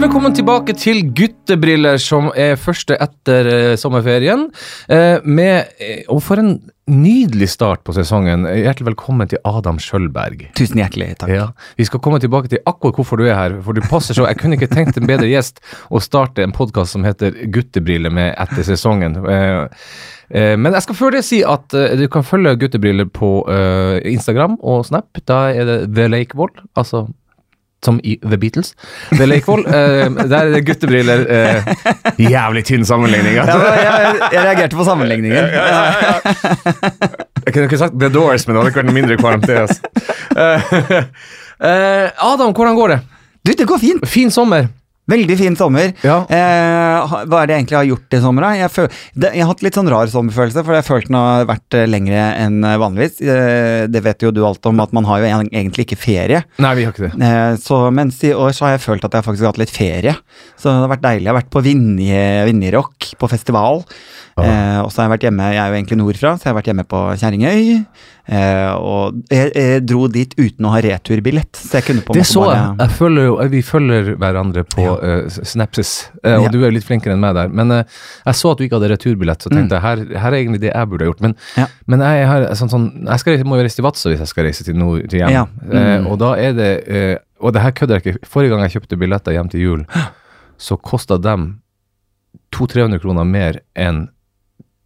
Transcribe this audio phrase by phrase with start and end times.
[0.00, 4.46] Hjertelig velkommen tilbake til Guttebriller, som er første etter eh, sommerferien.
[4.88, 6.54] Eh, med, eh, og for en
[6.88, 8.46] nydelig start på sesongen.
[8.48, 10.46] Hjertelig velkommen til Adam Sjølberg.
[10.56, 11.34] Tusen hjertelig takk.
[11.34, 14.24] Ja, Vi skal komme tilbake til akkurat hvorfor du er her, for du passer så
[14.24, 15.60] Jeg kunne ikke tenkt en bedre gjest
[15.92, 19.20] å starte en podkast som heter Guttebriller med etter sesongen.
[19.20, 19.68] Eh,
[20.32, 23.44] eh, men jeg skal før det si at eh, du kan følge Guttebriller på
[24.08, 25.26] Instagram og Snap.
[25.28, 27.10] Da er det The Lake Wall, altså
[27.84, 28.74] som i The Beatles.
[29.10, 29.62] ved Lakevoll.
[29.66, 31.22] eh, der er guttebriller.
[31.28, 31.70] eh,
[32.30, 33.34] jævlig tynn sammenligning.
[33.34, 33.72] Ja, Altså.
[33.74, 35.44] jeg, jeg reagerte på sammenligningen.
[37.46, 39.48] Jeg kunne ikke sagt The Doors, men det hadde ikke vært noe mindre kvalmt.
[39.48, 39.80] Altså.
[40.36, 40.60] Eh,
[41.66, 42.98] eh, Adam, hvordan går det?
[43.46, 44.04] Du, det går fint.
[44.08, 44.68] Fin sommer.
[45.10, 45.92] Veldig fin sommer.
[46.06, 46.20] Ja.
[46.30, 48.46] Eh, hva er det jeg egentlig har gjort i sommer?
[48.60, 51.48] Jeg, føl det, jeg har hatt litt sånn rar sommerfølelse, for jeg følte den har
[51.50, 53.20] vært eh, lengre enn eh, vanligvis.
[53.24, 56.44] Eh, det vet jo du alt om, at man har jo en- egentlig ikke ferie.
[56.62, 57.14] Nei, vi har ikke det.
[57.26, 59.74] Eh, så mens i år så har jeg følt at jeg faktisk har hatt litt
[59.74, 60.16] ferie.
[60.60, 61.26] Så det har vært deilig.
[61.26, 63.84] Jeg har vært på Vinje- Vinjerock, på festival.
[64.40, 66.58] Eh, og så har jeg vært hjemme, jeg er jo egentlig nordfra, så jeg har
[66.62, 67.86] vært hjemme på Kjerringøy.
[68.30, 72.20] Eh, og jeg, jeg dro dit uten å ha returbillett, så jeg kunne på en
[72.20, 75.90] Det måte så bare jeg følger jo, vi følger hverandre på eh, Snapses,
[76.22, 76.52] uh, og Ja.
[76.54, 77.48] du er litt flinkere enn meg der.
[77.50, 77.80] Men uh,
[78.28, 80.70] jeg så at du ikke hadde returbillett, så tenkte jeg her, her er egentlig det
[80.70, 81.24] jeg burde ha gjort.
[81.26, 81.58] Men, Mm.
[81.58, 81.66] Ja.
[81.90, 84.46] men jeg, har, sånn, sånn, jeg skal, må jo reise til Vadsø hvis jeg skal
[84.46, 85.34] reise til, nord, til hjem.
[85.34, 85.44] Ja.
[85.66, 86.06] Eh, Mm.
[86.12, 88.26] og da er det eh, Og det her kødder jeg ikke.
[88.28, 89.84] Forrige gang jeg kjøpte billetter hjem til jul,
[90.60, 91.62] så kosta dem
[92.54, 94.08] 200-300 kroner mer enn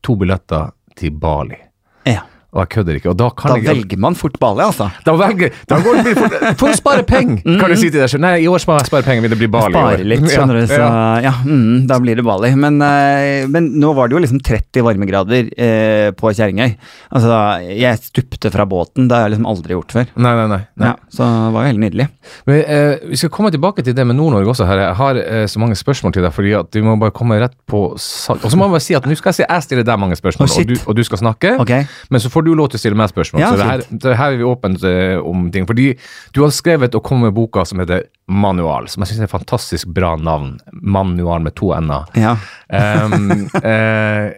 [0.05, 1.59] to billetter til Bali.
[2.07, 2.23] Ja.
[2.55, 3.15] Og jeg kødder ikke.
[3.19, 4.87] Da kan Da jeg velger man fort Bali, altså.
[5.07, 7.99] da velger Da går det blir fort For å spare penger, kan du si til
[7.99, 8.23] deg selv.
[8.25, 9.81] Nei, i år sparer jeg spare penger, vil det bli Bali i år.
[9.81, 10.67] Sparer litt, skjønner du.
[10.71, 10.91] Så Ja,
[11.25, 12.53] ja, mm, da blir det Bali.
[12.59, 16.77] Men, eh, men nå var det jo liksom 30 varmegrader eh, på Kjerringøy.
[17.11, 17.41] Altså,
[17.75, 19.09] jeg stupte fra båten.
[19.11, 20.09] Det har jeg liksom aldri gjort før.
[20.15, 20.61] Nei, nei, nei.
[20.79, 20.93] nei.
[20.93, 22.09] Ja, så det var jo helt nydelig.
[22.47, 24.69] Men, eh, vi skal komme tilbake til det med Nord-Norge også.
[24.71, 24.85] her.
[24.87, 27.57] Jeg har eh, så mange spørsmål til deg, fordi at vi må bare komme rett
[27.71, 28.45] på sak.
[28.45, 30.17] Og så må jeg bare si at nå skal jeg si jeg stiller deg mange
[30.19, 31.57] spørsmål, oh, og, du, og du skal snakke.
[31.65, 31.89] Okay.
[32.11, 33.43] Men så får du lov til å stille meg spørsmål.
[33.43, 35.69] Ja, så det her, det her er vi åpne eh, om ting.
[35.69, 35.91] Fordi
[36.37, 39.35] du har skrevet og kommet med boka som heter Manual, som jeg syns er et
[39.35, 40.57] fantastisk bra navn.
[40.73, 42.11] Manual med to n-er.
[42.19, 42.37] Ja.
[42.69, 44.31] Um, eh,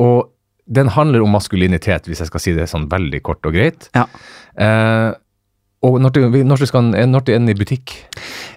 [0.00, 0.30] og
[0.70, 3.90] den handler om maskulinitet, hvis jeg skal si det sånn veldig kort og greit.
[3.96, 4.06] Ja.
[4.54, 5.10] Eh,
[5.82, 7.94] og når, skal, når til er den i butikk?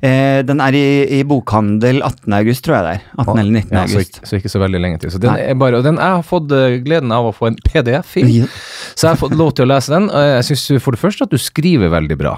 [0.03, 0.85] Eh, den er i,
[1.19, 2.33] i bokhandel 18.
[2.35, 3.05] august, tror jeg det er.
[3.23, 3.39] 18.
[3.39, 3.69] eller 19.
[3.77, 4.17] Ja, så, august.
[4.19, 5.13] ikke, så ikke så veldig lenge til.
[5.13, 5.45] Så den Nei.
[5.53, 8.25] er bare, og den, jeg har fått eh, gleden av å få en PDF i,
[8.41, 8.49] Ja.
[8.95, 10.09] så jeg har fått lov til å lese den.
[10.11, 12.33] Jeg syns for det første at du skriver veldig bra.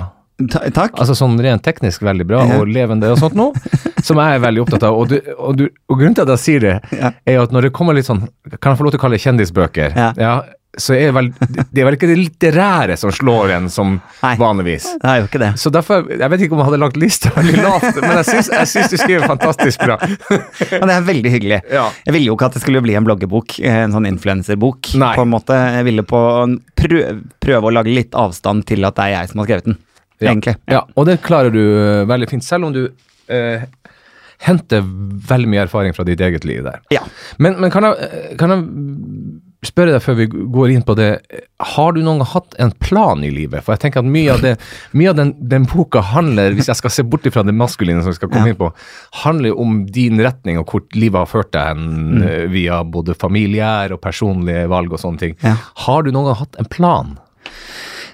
[0.52, 0.98] Ta, takk.
[1.00, 3.56] Altså sånn rent teknisk veldig bra, og levende og sånt noe,
[4.06, 4.98] som jeg er veldig opptatt av.
[5.00, 7.14] Og, du, og, du, og grunnen til at jeg sier det, Ja.
[7.26, 8.26] er jo at når det kommer litt sånn
[8.60, 9.96] Kan jeg få lov til å kalle det kjendisbøker?
[9.96, 10.10] Ja.
[10.20, 10.36] Ja.
[10.78, 11.30] Så er vel,
[11.72, 14.34] det er vel ikke det litterære som slår en som Nei.
[14.40, 14.88] vanligvis.
[15.02, 15.52] Det er jo ikke det.
[15.62, 18.92] Så derfor, Jeg vet ikke om jeg hadde lagt lista veldig lavt, men jeg syns,
[18.92, 19.98] du skriver fantastisk bra.
[20.02, 21.62] Og det er veldig hyggelig.
[21.72, 21.88] Ja.
[22.06, 24.94] Jeg ville jo ikke at det skulle bli en bloggebok, en sånn influenserbok.
[24.96, 25.58] På en måte.
[25.78, 26.22] Jeg ville på
[26.78, 29.80] prøve, prøve å lage litt avstand til at det er jeg som har skrevet den.
[30.20, 30.30] Ja.
[30.32, 30.56] Egentlig.
[30.72, 32.86] Ja, og det klarer du eh, veldig fint, selv om du
[33.32, 33.66] eh,
[34.46, 36.80] henter veldig mye erfaring fra ditt eget liv der.
[36.94, 37.04] Ja.
[37.42, 38.64] Men, men kan, jeg, eh, kan jeg
[39.70, 41.10] spørre deg før vi går inn på det,
[41.76, 43.64] har du noen gang hatt en plan i livet?
[43.66, 44.54] For jeg tenker at mye av, det,
[44.94, 48.12] mye av den, den boka handler, hvis jeg skal se bort fra det maskuline som
[48.14, 48.54] vi skal komme Ja.
[48.56, 48.72] inn på,
[49.26, 52.22] handler om din retning og hvor livet har ført deg hen Mm.
[52.28, 55.36] eh, via både familiær og personlige valg og sånne ting.
[55.44, 55.56] Ja.
[55.86, 57.18] Har du noen gang hatt en plan?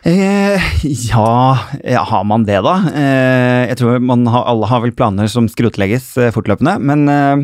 [0.04, 2.74] Eh, ja, ja, har man det da?
[2.90, 7.44] Eh, jeg tror man har, alle har vel planer som skrotlegges eh, fortløpende, men eh,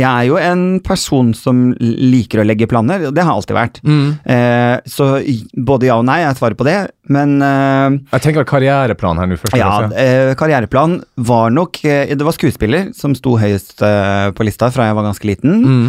[0.00, 3.82] jeg er jo en person som liker å legge planer, og det har alltid vært.
[3.84, 5.10] Eh, så
[5.52, 6.78] både ja og nei er svaret på det,
[7.12, 9.56] men uh, Jeg tenker karriereplan her nå først.
[9.56, 10.98] ja, eh, karriereplan
[11.28, 15.28] var nok uh, Det var skuespiller som sto høyest på lista fra jeg var ganske
[15.28, 15.56] liten.
[15.64, 15.88] Mm.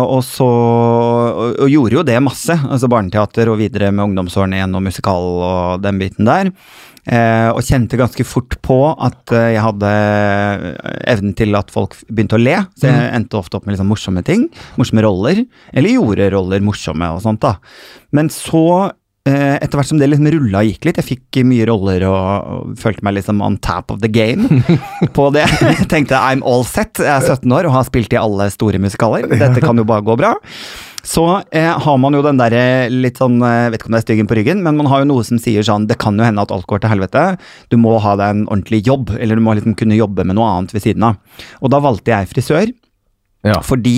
[0.00, 2.54] Og så og, og gjorde jo det masse.
[2.54, 6.50] Altså barneteater og videre med ungdomsårene igjen og musikal og den biten der.
[7.52, 9.92] Og kjente ganske fort på at jeg hadde
[11.12, 12.56] evnen til at folk begynte å le.
[12.78, 14.48] Så jeg endte ofte opp med liksom morsomme ting.
[14.80, 15.44] Morsomme roller.
[15.76, 17.58] Eller gjorde roller morsomme og sånt, da.
[18.16, 18.94] Men så
[19.32, 22.80] etter hvert som det liksom rulla og gikk litt, jeg fikk mye roller og, og
[22.80, 24.46] følte meg liksom on tap of the game
[25.16, 25.46] på det.
[25.60, 28.80] Jeg tenkte I'm all set, jeg er 17 år og har spilt i alle store
[28.82, 29.26] musikaler.
[29.44, 30.34] Dette kan jo bare gå bra.
[31.06, 31.22] Så
[31.54, 34.30] eh, har man jo den derre litt sånn jeg Vet ikke om det er styggen
[34.30, 36.50] på ryggen, men man har jo noe som sier sånn Det kan jo hende at
[36.54, 37.22] alt går til helvete.
[37.70, 40.48] Du må ha deg en ordentlig jobb, eller du må liksom kunne jobbe med noe
[40.56, 41.44] annet ved siden av.
[41.62, 42.74] Og da valgte jeg frisør.
[43.46, 43.60] Ja.
[43.64, 43.96] Fordi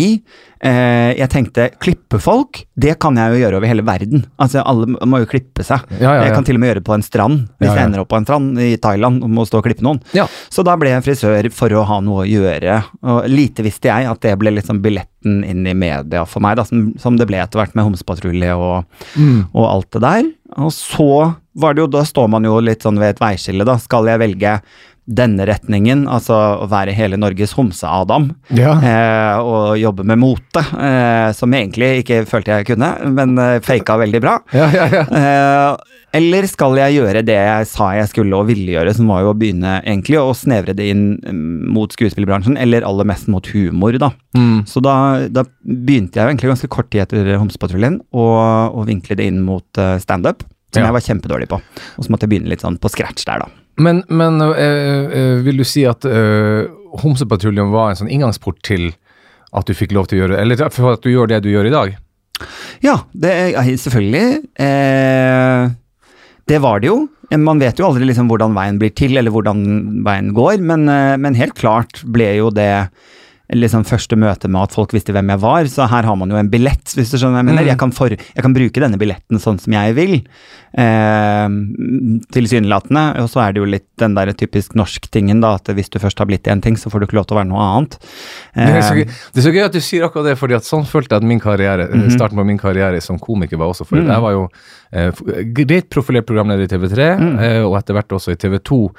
[0.61, 4.25] eh, jeg tenkte klippe folk, det kan jeg jo gjøre over hele verden.
[4.43, 5.85] Altså Alle må jo klippe seg.
[5.99, 8.03] Ja, ja, Jeg kan til og med gjøre det på en strand, hvis jeg ender
[8.05, 10.03] opp på en strand i Thailand og må stå og klippe noen.
[10.17, 10.27] Ja.
[10.53, 12.81] Så da ble jeg frisør for å ha noe å gjøre.
[13.09, 16.65] Og lite visste jeg at det ble liksom billetten inn i media for meg, da,
[16.69, 18.85] som, som det ble etter hvert med Homsepatrulje og,
[19.19, 19.47] Mm.
[19.57, 20.27] og alt det der.
[20.59, 21.09] Og så
[21.59, 23.77] var det jo, da står man jo litt sånn ved et veiskille, da.
[23.83, 24.61] Skal jeg velge
[25.09, 28.75] denne retningen, altså å være hele Norges Homse-Adam, Ja.
[28.85, 33.97] eh, og jobbe med mote, eh, som egentlig ikke følte jeg kunne, men eh, faka
[34.03, 34.35] veldig bra.
[34.53, 35.07] Ja, ja, ja.
[35.09, 39.25] Eh, eller skal jeg gjøre det jeg sa jeg skulle og ville gjøre, som var
[39.25, 43.49] jo å begynne egentlig å snevre det inn mm, mot skuespillerbransjen, eller aller mest mot
[43.55, 44.13] humor, da.
[44.37, 44.67] Mm.
[44.69, 49.41] Så da, da begynte jeg egentlig ganske kort tid etter Homsepatruljen å vinkle det inn
[49.45, 50.89] mot uh, standup, som Ja.
[50.89, 51.61] jeg var kjempedårlig på.
[51.97, 53.49] Og så måtte jeg begynne litt sånn på scratch der, da.
[53.79, 56.67] Men, men øh, øh, vil du si at øh,
[56.99, 58.91] Homsepatruljen var en sånn inngangsport til
[59.55, 61.69] at du fikk lov til å gjøre Eller for at du gjør det du gjør
[61.69, 61.95] i dag?
[62.85, 63.33] Ja, det
[63.81, 64.43] selvfølgelig.
[64.61, 65.71] Eh,
[66.49, 66.99] det var det jo.
[67.37, 69.65] Man vet jo aldri liksom hvordan veien blir til, eller hvordan
[70.07, 70.87] veien går, men,
[71.21, 72.89] men helt klart ble jo det
[73.55, 76.37] liksom første møte med at folk visste hvem jeg var, så her har man jo
[76.37, 77.63] en billett, hvis du skjønner hva jeg mener.
[77.65, 77.69] Mm.
[77.71, 80.19] Jeg, kan for, jeg kan bruke denne billetten sånn som jeg vil,
[80.77, 81.49] eh,
[82.35, 83.05] tilsynelatende.
[83.23, 86.21] Og så er det jo litt den der typisk norsk-tingen, da, at hvis du først
[86.21, 87.99] har blitt en ting, så får du ikke lov til å være noe annet.
[88.55, 90.57] Det er, så Eh, gøy, det er så gøy at du sier akkurat det, fordi
[90.59, 92.11] at sånn følte jeg at min karriere, Mhm.
[92.15, 93.87] starten på min karriere som komiker var også.
[93.87, 94.07] For Mm.
[94.09, 94.49] jeg var jo
[94.93, 95.11] eh,
[95.53, 97.39] greit profilert programleder i TV3, Mm.
[97.41, 98.91] eh, og etter hvert også i TV2.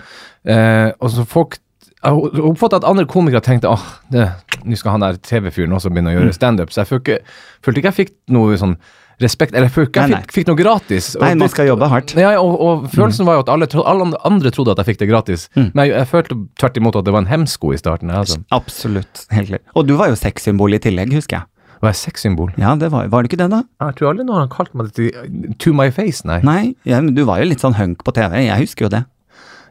[0.45, 1.57] Eh, og så folk
[2.03, 4.29] jeg oppfatta at andre komikere tenkte åh, det-
[4.63, 6.21] nå skal han der TV-fyren også begynne å Mm.
[6.23, 6.69] gjøre standup.
[6.71, 7.19] Så jeg følte ikke,
[7.63, 8.77] følte ikke jeg fikk noe sånn
[9.19, 11.15] respekt, eller jeg følte ikke jeg fikk, fikk noe gratis.
[11.17, 12.13] Og Nei, man skal jobbe hardt.
[12.15, 15.09] ja, og, og følelsen var jo at alle, alle andre trodde at jeg fikk det
[15.09, 15.49] gratis.
[15.57, 15.71] Mm.
[15.75, 18.09] Men jeg, jeg følte tvert imot at det var en hemsko i starten.
[18.11, 18.37] Altså.
[18.51, 19.25] Absolutt.
[19.31, 19.61] Helt klart.
[19.75, 21.43] Og du var jo sexsymbol i tillegg, husker jeg.
[21.81, 22.53] Var jeg sexsymbol?
[22.57, 23.63] Ja, det var, var det ikke det, da?
[23.83, 26.39] Jeg tror aldri noen har kalt meg det til To my face, nei.
[26.43, 29.03] Nei, ja, men du var jo litt sånn hunk på TV, jeg husker jo det.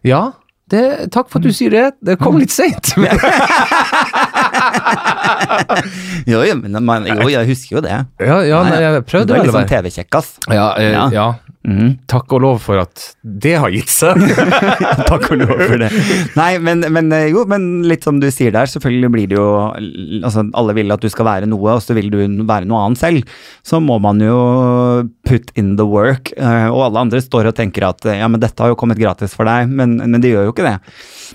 [0.05, 0.33] Ja,
[0.73, 0.85] det,
[1.15, 1.85] takk for at du sier det.
[2.05, 2.94] Det kom litt seint.
[6.29, 7.99] Jo, jo, men jo, jeg husker jo det.
[8.20, 10.32] Ja, ja, nei, jeg Du prøvde vel litt å sånn TV-kjekkas.
[10.53, 11.06] ja, eh, Ja.
[11.15, 11.29] ja.
[11.69, 11.99] Mm.
[12.09, 14.17] Takk og lov for at det har gitt seg.
[15.11, 15.91] Takk og lov for det.
[16.38, 19.49] Nei, men, men eh, jo, men litt som du sier der, selvfølgelig blir det jo
[20.25, 22.19] Altså, alle vil at du skal være noe, og så vil du
[22.49, 23.35] være noe annet selv.
[23.67, 24.38] Så må man jo
[25.29, 28.41] put in the work, eh, og alle andre står og tenker at eh, ja, men
[28.41, 30.77] dette har jo kommet gratis for deg, men, men det gjør jo ikke det.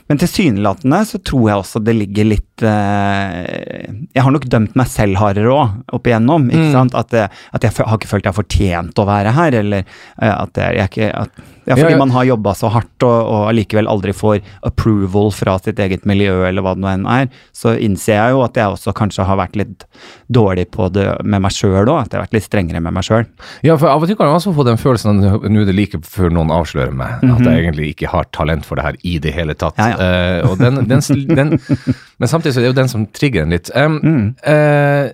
[0.09, 3.85] Men tilsynelatende så tror jeg også det ligger litt eh,
[4.15, 6.49] Jeg har nok dømt meg selv hardere òg, opp igjennom.
[6.49, 6.71] ikke Mm.
[6.73, 6.95] sant?
[6.97, 9.85] At, eh, at jeg har ikke følt jeg har fortjent å være her, eller
[10.17, 13.87] at jeg, jeg ikke at, ja, fordi man har jobba så hardt og, og allikevel
[13.87, 18.17] aldri får approval fra sitt eget miljø, eller hva det nå enn er, så innser
[18.17, 19.85] jeg jo at jeg også kanskje har vært litt
[20.33, 22.01] dårlig på det med meg sjøl òg.
[22.03, 23.25] At jeg har vært litt strengere med meg sjøl.
[23.65, 25.77] Ja, for av og til kan jeg også få den følelsen at nå er det
[25.77, 29.17] like før noen avslører meg, at jeg egentlig ikke har talent for det her i
[29.23, 29.77] det hele tatt.
[29.79, 30.11] Ja, Ja,
[30.43, 31.01] Uh, den, den,
[31.35, 31.49] den,
[32.19, 33.69] men samtidig så er det jo den som trigger en litt.
[33.75, 34.35] Um, Mm.
[34.43, 35.11] eh,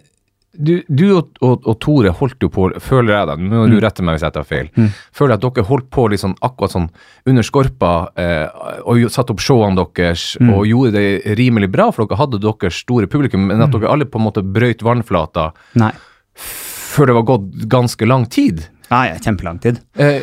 [0.61, 3.71] du, du og, og, og Tore holdt jo på, føler jeg da, nå må Mm.
[3.71, 4.67] du rette meg hvis jeg tar feil,
[5.15, 6.89] føler jeg at dere holdt på sånn akkurat sånn
[7.25, 8.47] under skorpa eh,
[8.83, 10.53] og satte opp showene deres Mm.
[10.53, 13.63] og gjorde det rimelig bra, for dere hadde deres store publikum, men Mm.
[13.63, 15.91] at dere alle på en måte brøyt vannflata Nei.
[16.35, 18.67] før det var gått ganske lang tid.
[18.89, 19.79] Nei, kjempelang tid.
[19.95, 20.19] Eh,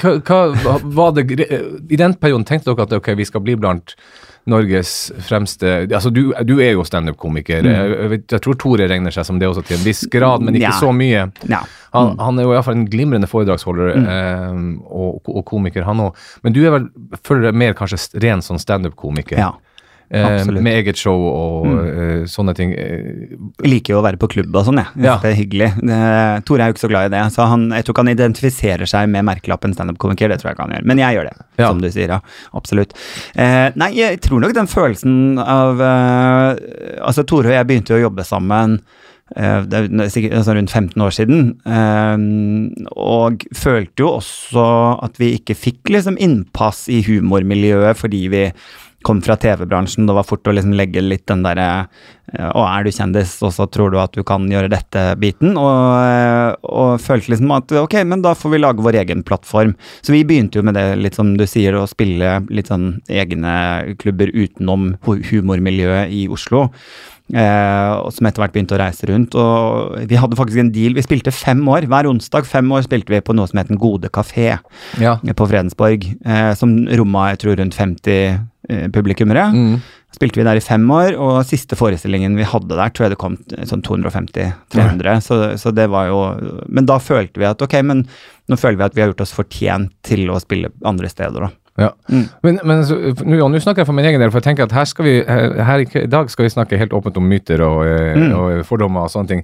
[0.00, 1.26] hva, hva var det
[1.90, 3.94] I den perioden tenkte dere at ok, vi skal bli blant
[4.46, 7.66] Norges fremste Altså, du, du er jo standup-komiker.
[7.66, 10.54] Jeg, jeg, jeg tror Tore regner seg som det også til en viss grad, men
[10.54, 10.76] ikke Ja.
[10.78, 11.24] så mye.
[11.50, 11.64] Ja.
[11.96, 16.16] Han, han er jo iallfall en glimrende foredragsholder eh, og, og komiker, han òg.
[16.44, 16.88] Men du er vel,
[17.24, 19.38] føler deg mer kanskje ren sånn standup-komiker?
[19.40, 19.52] ja.
[20.10, 20.62] Absolutt.
[20.62, 22.70] med eget show og eh, sånne ting.
[22.76, 24.86] Jeg liker jo å være på klubb og sånn, jeg.
[24.96, 25.16] Jeg Ja.
[25.22, 25.70] Det er hyggelig.
[25.82, 25.98] Det,
[26.46, 28.86] Tore er jo ikke så glad i det, så han, jeg tror ikke han identifiserer
[28.86, 30.28] seg med merkelappen standup-komiker.
[30.30, 30.86] Det tror jeg ikke han gjør.
[30.92, 31.68] Men jeg gjør det, Ja.
[31.72, 32.08] som du sier.
[32.08, 32.20] ja.
[32.54, 32.94] Absolutt.
[33.34, 37.98] Eh, nei, jeg tror nok den følelsen av eh, Altså, Tore og jeg begynte jo
[37.98, 38.80] å jobbe sammen.
[39.36, 41.40] eh, Det er sikkert altså rundt 15 år siden.
[41.66, 44.66] eh, og følte jo også
[45.02, 48.44] at vi ikke fikk liksom innpass i humormiljøet fordi vi
[49.06, 50.08] kom fra TV-bransjen.
[50.08, 51.86] Det var fort å liksom legge litt den derre
[52.26, 55.54] Å, er du kjendis, og så tror du at du kan gjøre dette-biten.
[55.54, 59.76] Og, og følte liksom at ok, men da får vi lage vår egen plattform.
[60.02, 63.54] Så vi begynte jo med det, litt som du sier, å spille litt sånn egne
[64.02, 66.66] klubber utenom humormiljøet i Oslo.
[67.34, 69.34] Eh, og som etter hvert begynte å reise rundt.
[69.34, 70.94] Og vi hadde faktisk en deal.
[70.94, 71.88] Vi spilte fem år.
[71.90, 74.58] Hver onsdag fem år spilte vi på noe som het Den gode kafé
[75.00, 75.16] Ja.
[75.18, 76.06] på Fredensborg.
[76.24, 78.38] Eh, som romma jeg tror rundt 50
[78.70, 79.50] eh, publikummere.
[79.52, 79.82] Mm.
[80.16, 83.18] Spilte vi der i fem år, og siste forestillingen vi hadde der, tror jeg det
[83.20, 83.36] kom
[83.68, 85.20] sånn 250-300.
[85.20, 88.06] Så, så det var jo Men da følte vi at ok, men
[88.48, 91.50] nå føler vi at vi har gjort oss fortjent til å spille andre steder, da.
[91.78, 91.90] Ja.
[92.08, 92.22] Mm.
[92.42, 94.72] Men, men så, nå, nå snakker jeg for min egen del, for jeg tenker at
[94.72, 97.82] her, skal vi, her, her i dag skal vi snakke helt åpent om myter og,
[97.86, 98.32] eh, Mm.
[98.32, 99.42] og fordommer og sånne ting.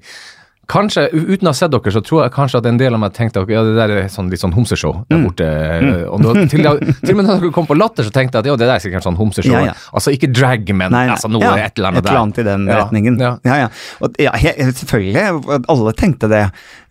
[0.71, 3.13] Kanskje, uten å ha sett dere, så tror jeg kanskje at en del av meg
[3.13, 5.25] tenkte at ja, det der er sånn, litt sånn homseshow der Mm.
[5.27, 5.43] borte.
[5.49, 8.45] eh, Og da, til, til og med da dere kom på Latter, så tenkte jeg
[8.45, 9.53] at ja, det der er sikkert sånn homseshow.
[9.59, 9.75] Ja, ja.
[9.93, 11.17] Altså ikke drag, men Nei, nei.
[11.17, 12.07] altså noe, et eller annet der.
[12.07, 13.19] et eller annet i den retningen.
[13.21, 13.33] ja.
[13.45, 13.69] Ja.
[14.01, 15.65] Og, selvfølgelig.
[15.69, 16.45] Alle tenkte det.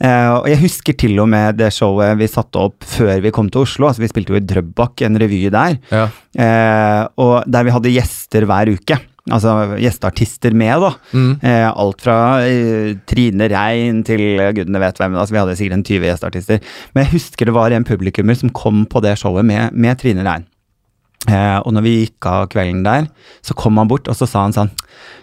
[0.03, 3.49] Eh, og jeg husker til og med det showet vi satte opp før vi kom
[3.49, 3.87] til Oslo.
[3.87, 5.79] altså Vi spilte jo i Drøbak, en revy der.
[5.91, 6.07] Ja.
[6.37, 8.99] Eh, og der vi hadde gjester hver uke.
[9.29, 10.91] Altså gjesteartister med, da.
[11.13, 11.33] Mm.
[11.45, 15.13] Eh, alt fra eh, Trine Rein til gudene vet hvem.
[15.13, 16.71] Altså, vi hadde sikkert en 20 gjesteartister.
[16.93, 20.25] Men jeg husker det var en publikummer som kom på det showet med, med Trine
[20.25, 20.47] Rein.
[21.29, 23.05] Eh, og når vi gikk av kvelden der,
[23.45, 24.71] så kom han bort og så sa han sånn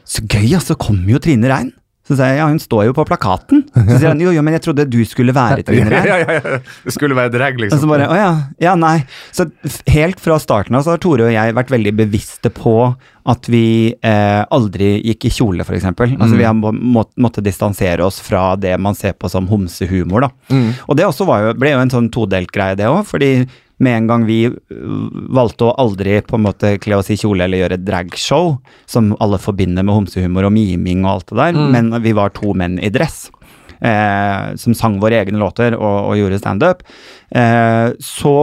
[0.06, 1.72] Så gøy, altså, kommer jo Trine Rein.
[2.08, 3.66] Så sier jeg ja, hun står jo på plakaten.
[3.76, 6.06] Så sier han jo, jo, men jeg trodde du skulle være Trine Rein.
[6.08, 6.58] Ja, ja, ja.
[6.86, 7.82] Det skulle være drag, Og liksom.
[7.82, 8.30] så bare, å ja,
[8.64, 8.94] ja, nei.
[9.36, 9.44] Så
[9.92, 12.74] helt fra starten av så har Tore og jeg vært veldig bevisste på
[13.28, 15.84] at vi eh, aldri gikk i kjole, f.eks.
[15.84, 16.38] Altså Mm.
[16.40, 20.30] vi har må, må, måttet distansere oss fra det man ser på som homsehumor, da.
[20.48, 20.70] Mm.
[20.88, 23.04] Og det også var jo, ble jo en sånn todelt greie, det òg.
[23.04, 23.34] Fordi
[23.78, 27.44] med en gang vi øh, valgte å aldri på en måte kle oss i kjole
[27.47, 28.56] eller gjøre dragshow,
[28.90, 31.70] som alle forbinder med homsehumor og miming og alt det der, Mm.
[31.76, 33.30] men vi var to menn i dress.
[33.80, 36.82] Eh, som sang våre egne låter og, og gjorde standup,
[37.30, 38.35] eh, så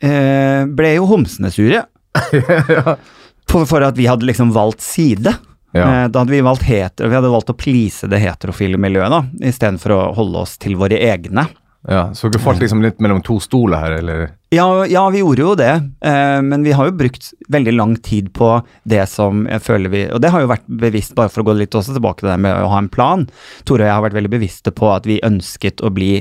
[0.00, 1.82] eh, ble jo homsene sure.
[3.50, 5.34] for, for at vi hadde liksom valgt side.
[5.76, 5.84] Ja.
[5.84, 9.22] Eh, da hadde vi valgt hetero, vi hadde valgt å please det heterofile miljøet, da,
[9.52, 11.44] istedenfor å holde oss til våre egne.
[11.88, 12.02] Ja.
[12.14, 14.26] Så dere falt liksom litt mellom to stoler her, eller?
[14.52, 15.72] Ja, ja, vi gjorde jo det,
[16.04, 18.50] eh, men vi har jo brukt veldig lang tid på
[18.88, 21.56] det som jeg føler vi Og det har jo vært bevisst, bare for å gå
[21.58, 23.26] litt også tilbake til det med å ha en plan.
[23.64, 26.12] Tore og jeg har vært veldig bevisste på at vi ønsket å bli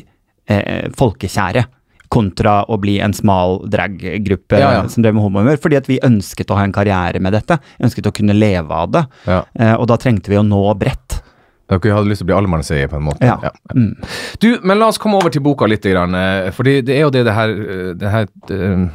[0.48, 1.66] eh, folkekjære.
[2.08, 4.84] Kontra å bli en smal draggruppe Ja, ja.
[4.88, 5.60] som drev med homohumør.
[5.60, 7.58] Fordi at vi ønsket å ha en karriere med dette.
[7.84, 9.02] Ønsket å kunne leve av det.
[9.28, 9.42] Ja.
[9.60, 11.20] Eh, og da trengte vi å nå bredt.
[11.68, 13.28] Dere hadde lyst til å bli allemannseie, på en måte?
[13.28, 13.52] Ja.
[13.76, 13.92] Mm.
[14.40, 15.86] Du, men la oss komme over til boka litt.
[15.88, 18.86] Eh, fordi det er jo det det her, eh, det her eh,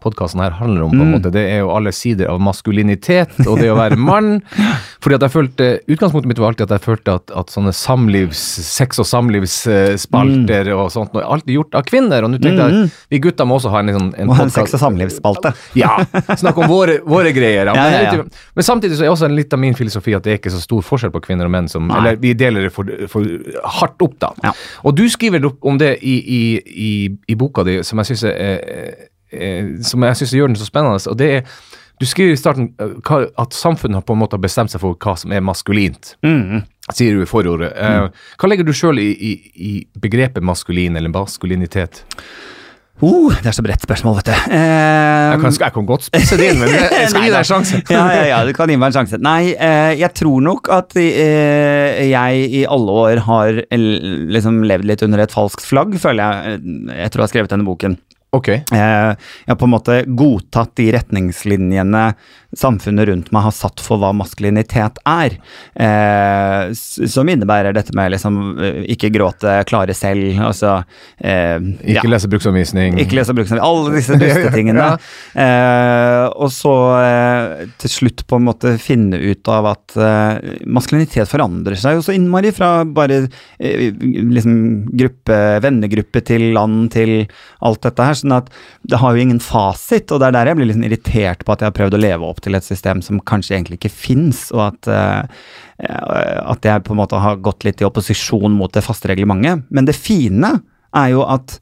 [0.00, 0.90] podkasten her handler om.
[0.90, 1.14] på en Mm.
[1.18, 1.30] måte.
[1.32, 4.42] Det er jo alle sider av maskulinitet og det å være mann.
[5.00, 8.38] fordi at jeg følte, Utgangspunktet mitt var alltid at jeg følte at, at sånne samlivs,
[8.64, 10.78] sex- og samlivsspalter Mm.
[10.78, 12.24] og sånt, er alltid gjort av kvinner.
[12.24, 14.50] Og nå tenkte jeg vi gutter må også ha en, liksom, en Og ha en
[14.50, 15.54] sex- og samlivsspalte.
[15.82, 15.96] ja,
[16.36, 17.66] Snakke om våre, våre greier.
[17.66, 17.74] Ja.
[17.74, 18.24] Men, ja, ja.
[18.56, 20.82] men samtidig så er også litt av min filosofi at det er ikke så stor
[20.86, 21.68] forskjell på kvinner og menn.
[21.70, 23.24] Som, eller vi deler det for, for
[23.80, 24.32] hardt opp, da.
[24.44, 24.52] Ja.
[24.84, 26.90] Og du skriver om det i, i, i,
[27.28, 29.09] i boka di, som jeg syns er,
[29.86, 31.00] som jeg synes gjør den så spennende.
[31.10, 31.44] og det er
[32.00, 35.12] du skriver i starten eh, at samfunnet har på en måte bestemt seg for hva
[35.20, 36.62] som er maskulint, Mm.
[36.96, 37.74] sier du i forordet.
[37.76, 38.08] Mm.
[38.40, 42.00] Hva legger du sjøl i, i, i begrepet maskulin eller maskulinitet?
[43.00, 44.32] Uh, det er så bredt spørsmål, vet du.
[44.32, 47.38] Eh, Jeg kan, jeg kan godt spisse det inn, men jeg jeg skal gi deg
[47.38, 47.78] en sjanse.
[47.96, 49.20] ja, ja, ja, du kan gi meg en sjanse.
[49.24, 53.84] Nei, eh, jeg tror nok at eh, jeg i alle år har eh,
[54.36, 56.60] liksom levd litt under et falskt flagg, føler jeg,
[56.92, 57.96] jeg etter å ha skrevet denne boken.
[58.30, 58.48] Ok.
[58.48, 62.04] Eh, jeg har på en måte godtatt de retningslinjene
[62.56, 65.36] samfunnet rundt meg har satt for hva maskulinitet er.
[65.74, 70.80] Eh, som innebærer dette med liksom eh, ikke gråte, klare selv, altså
[71.18, 72.12] eh, Ikke ja.
[72.14, 72.98] lese bruksanvisning.
[73.02, 73.64] Ikke lese bruksanvisning.
[73.66, 74.80] Alle disse dustetingene.
[74.90, 74.96] Ja.
[75.42, 81.28] eh, og så eh, til slutt på en måte finne ut av at eh, maskulinitet
[81.30, 83.22] forandrer seg jo så innmari fra bare
[83.60, 84.54] liksom
[84.98, 87.14] gruppe, vennegruppe til land til
[87.66, 88.18] alt dette her.
[88.18, 88.50] Sånn at
[88.88, 91.62] det har jo ingen fasit, og det er der jeg blir liksom irritert på at
[91.64, 94.66] jeg har prøvd å leve opp til et system som kanskje egentlig ikke fins, og
[94.70, 95.40] at eh,
[95.80, 99.64] at jeg på en måte har gått litt i opposisjon mot det faste reglementet.
[99.72, 100.58] Men det fine
[100.96, 101.60] er jo at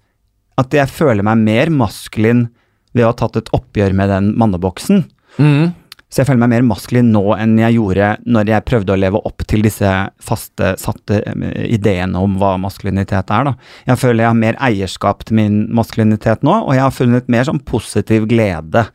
[0.58, 2.48] at jeg føler meg mer maskulin
[2.96, 5.04] ved å ha tatt et oppgjør med den manneboksen.
[5.38, 5.68] Mhm.
[6.08, 9.20] Så jeg føler meg mer maskulin nå enn jeg gjorde når jeg prøvde å leve
[9.28, 9.88] opp til disse
[10.24, 11.20] faste, satte
[11.68, 13.50] ideene om hva maskulinitet er.
[13.50, 13.52] da.
[13.90, 17.44] Jeg føler jeg har mer eierskap til min maskulinitet nå, og jeg har funnet mer
[17.48, 18.86] sånn positiv glede.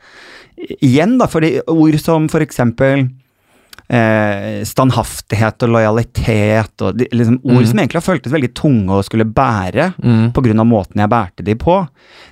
[0.80, 3.06] Igjen, da, fordi ord som for eksempel
[3.94, 7.68] eh, standhaftighet og lojalitet, og de, liksom ord mm.
[7.70, 10.34] som egentlig har føltes veldig tunge å skulle bære mm.
[10.34, 11.78] av måten jeg bærte de på,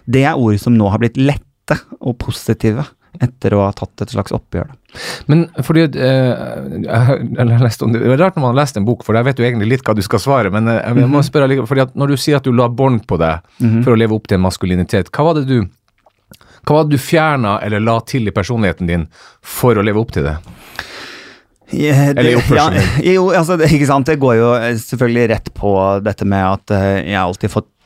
[0.09, 2.87] det er ord som nå har blitt lette og positive
[3.19, 4.69] etter å ha tatt et slags oppgjør.
[5.31, 6.45] Men fordi eh,
[6.85, 9.17] jeg, har lest om det, det er rart når man har lest en bok, for
[9.17, 11.69] jeg vet jo egentlig litt hva du skal svare, men jeg, jeg må spørre allikevel,
[11.69, 13.45] fordi at når du sier at du la bånd på deg
[13.83, 15.59] for å leve opp til en maskulinitet, hva var det du
[16.61, 19.07] hva var det du fjerna eller la til i personligheten din
[19.41, 20.35] for å leve opp til det?
[21.71, 24.09] Ja, Eller i oppførselen Ja, jo, altså, ikke sant?
[24.09, 25.71] det går jo eh, selvfølgelig rett på
[26.03, 27.80] dette med at jeg jeg har alltid fått eh,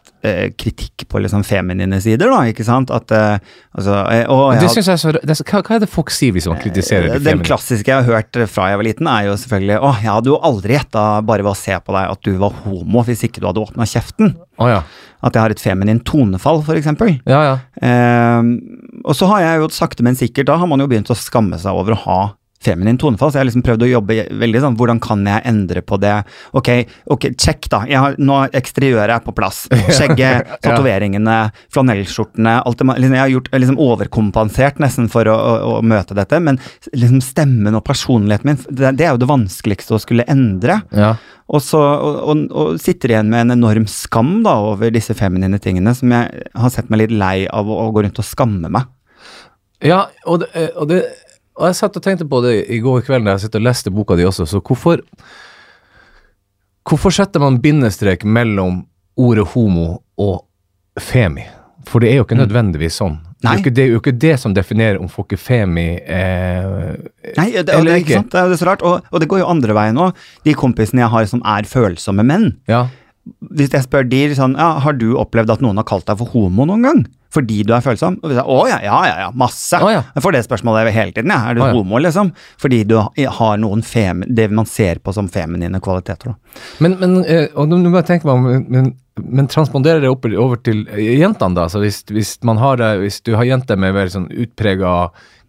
[0.59, 2.91] kritikk på liksom feminine sider, da, ikke sant?
[2.93, 3.37] At, eh,
[3.75, 6.35] altså, eh, og jeg Det synes jeg så, det hva, hva er det folk sier
[6.35, 9.35] hvis man kritiserer det Den klassiske jeg har hørt fra jeg var liten, er jo
[9.41, 12.31] selvfølgelig Å, jeg hadde jo aldri gjetta bare ved å se på deg at du
[12.41, 14.33] var homo hvis ikke du hadde åpna kjeften.
[14.61, 14.81] Oh, ja.
[15.25, 16.89] At jeg har et feminint tonefall, f.eks.
[17.27, 17.55] Ja, ja.
[17.81, 18.49] Eh,
[19.05, 21.59] og så har jeg jo sakte, men sikkert, da har man jo begynt å skamme
[21.61, 22.19] seg over å ha
[22.65, 25.83] feminin tonefall, så jeg har liksom prøvd å jobbe veldig sånn, hvordan kan jeg endre
[25.85, 26.15] på det?
[26.57, 26.71] Ok,
[27.15, 29.65] ok, check da, jeg har, nå er eksteriøret er på plass,
[29.97, 31.37] skjegget, tatoveringene,
[31.73, 36.17] flanellskjortene, alt det, liksom, jeg har gjort, liksom overkompensert nesten for å, å, å møte
[36.17, 36.59] dette, men
[36.93, 40.81] liksom stemmen og personligheten min, det, det er jo det vanskeligste å skulle endre.
[40.95, 41.15] ja.
[41.53, 45.59] Og så og, og, og sitter igjen med en enorm skam da over disse feminine
[45.61, 48.71] tingene, som jeg har sett meg litt lei av å, å gå rundt og skamme
[48.73, 48.89] meg.
[49.85, 51.03] Ja, og, det, eh, og, det,
[51.55, 53.91] og jeg satt og tenkte på det i går kveld da jeg satt og leste
[53.95, 55.03] boka di også, så hvorfor
[56.85, 58.83] Hvorfor setter man bindestrek mellom
[59.17, 60.43] ordet homo og
[61.01, 61.45] femi?
[61.89, 63.15] For det er jo ikke nødvendigvis sånn.
[63.41, 63.55] Det Nei.
[63.73, 66.93] det er jo ikke det som definerer om folk er femi eh,
[67.37, 68.29] Nei, det, eller det, ikke sant?
[68.33, 70.21] det er jo så rart, og, og det går jo andre veien òg.
[70.47, 72.85] De kompisene jeg har som er følsomme menn, Ja.
[73.53, 76.31] hvis jeg spør de sånn, ja, har du opplevd at noen har kalt deg for
[76.37, 77.03] homo noen gang?
[77.35, 78.19] Fordi du er følsom?
[78.21, 79.79] Og vi sier, Å ja, ja, ja, ja, masse.
[79.79, 80.03] Å, ja.
[80.15, 81.33] Jeg får det spørsmålet hele tiden.
[81.33, 81.41] Ja.
[81.51, 81.77] Er du Å, ja.
[81.77, 82.31] homo, liksom?
[82.61, 86.33] Fordi du har noen fem, det man ser på som feminine kvaliteter.
[86.33, 86.61] Da.
[86.85, 90.59] Men, men eh, og nå jeg tenke meg om, men, men transponderer det opp, over
[90.63, 91.69] til eh, jentene, da?
[91.71, 94.97] Så hvis, hvis, man har, det- hvis du har jenter med veldig sånn utprega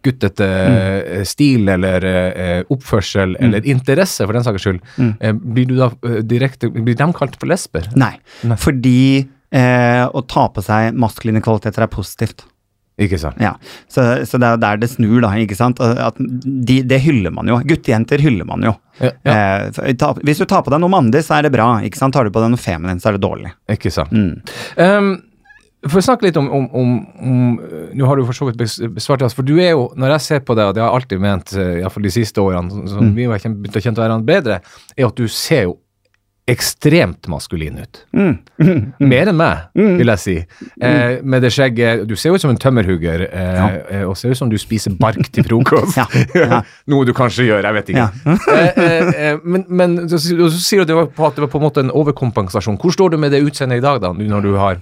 [0.06, 1.24] guttete mm.
[1.26, 6.20] stil eller eh, oppførsel eller interesse, for den saks skyld, eh, blir du da eh,
[6.26, 7.88] direkte Blir de kalt for lesber?
[7.98, 8.12] Nei,
[8.46, 8.58] Nei.
[8.60, 8.98] fordi
[9.54, 12.46] eh, å ta på seg maskuline kvaliteter er positivt.
[12.96, 13.36] Ikke sant?
[13.36, 13.50] Ja,
[13.92, 15.34] så, så det er der det snur, da.
[15.36, 15.80] ikke sant?
[15.84, 17.58] At de, det hyller man jo.
[17.68, 18.72] Guttejenter hyller man jo.
[19.02, 19.34] Ja, ja.
[19.68, 21.74] Eh, ta, hvis du tar på deg noe mandig, så er det bra.
[21.84, 22.16] ikke sant?
[22.16, 23.52] Tar du på deg noe feminin, så er det dårlig.
[23.76, 24.16] Ikke sant.
[24.16, 24.40] Mm.
[24.80, 25.10] Um,
[25.86, 28.56] for å snakke litt om, om, om, om uh, Nå har du for så vidt
[28.64, 30.88] bes- besvart det, for du er jo, når jeg ser på deg, og det har
[30.88, 33.12] jeg alltid ment, uh, iallfall de siste årene, som- mm.
[33.20, 34.62] vi har begynt å kjenne hverandre bedre,
[34.96, 35.76] er at du ser jo
[36.46, 38.00] ekstremt maskulin ut.
[38.14, 38.34] Mm.
[39.10, 40.36] Mer enn meg, vil jeg si.
[40.78, 44.02] Eh, med det skjegget Du ser jo ut som en tømmerhugger, eh, ja.
[44.06, 45.98] og ser ut som du spiser bark til frokost.
[46.06, 46.06] Ja,
[46.36, 46.60] ja.
[46.90, 48.06] Noe du kanskje gjør, jeg vet ikke.
[48.52, 51.46] Eh, eh, eh, men men så, så sier du at det var på at det
[51.46, 52.78] var på en måte en overkompensasjon.
[52.82, 54.78] Hvor står du med det utseendet i dag, da, når du har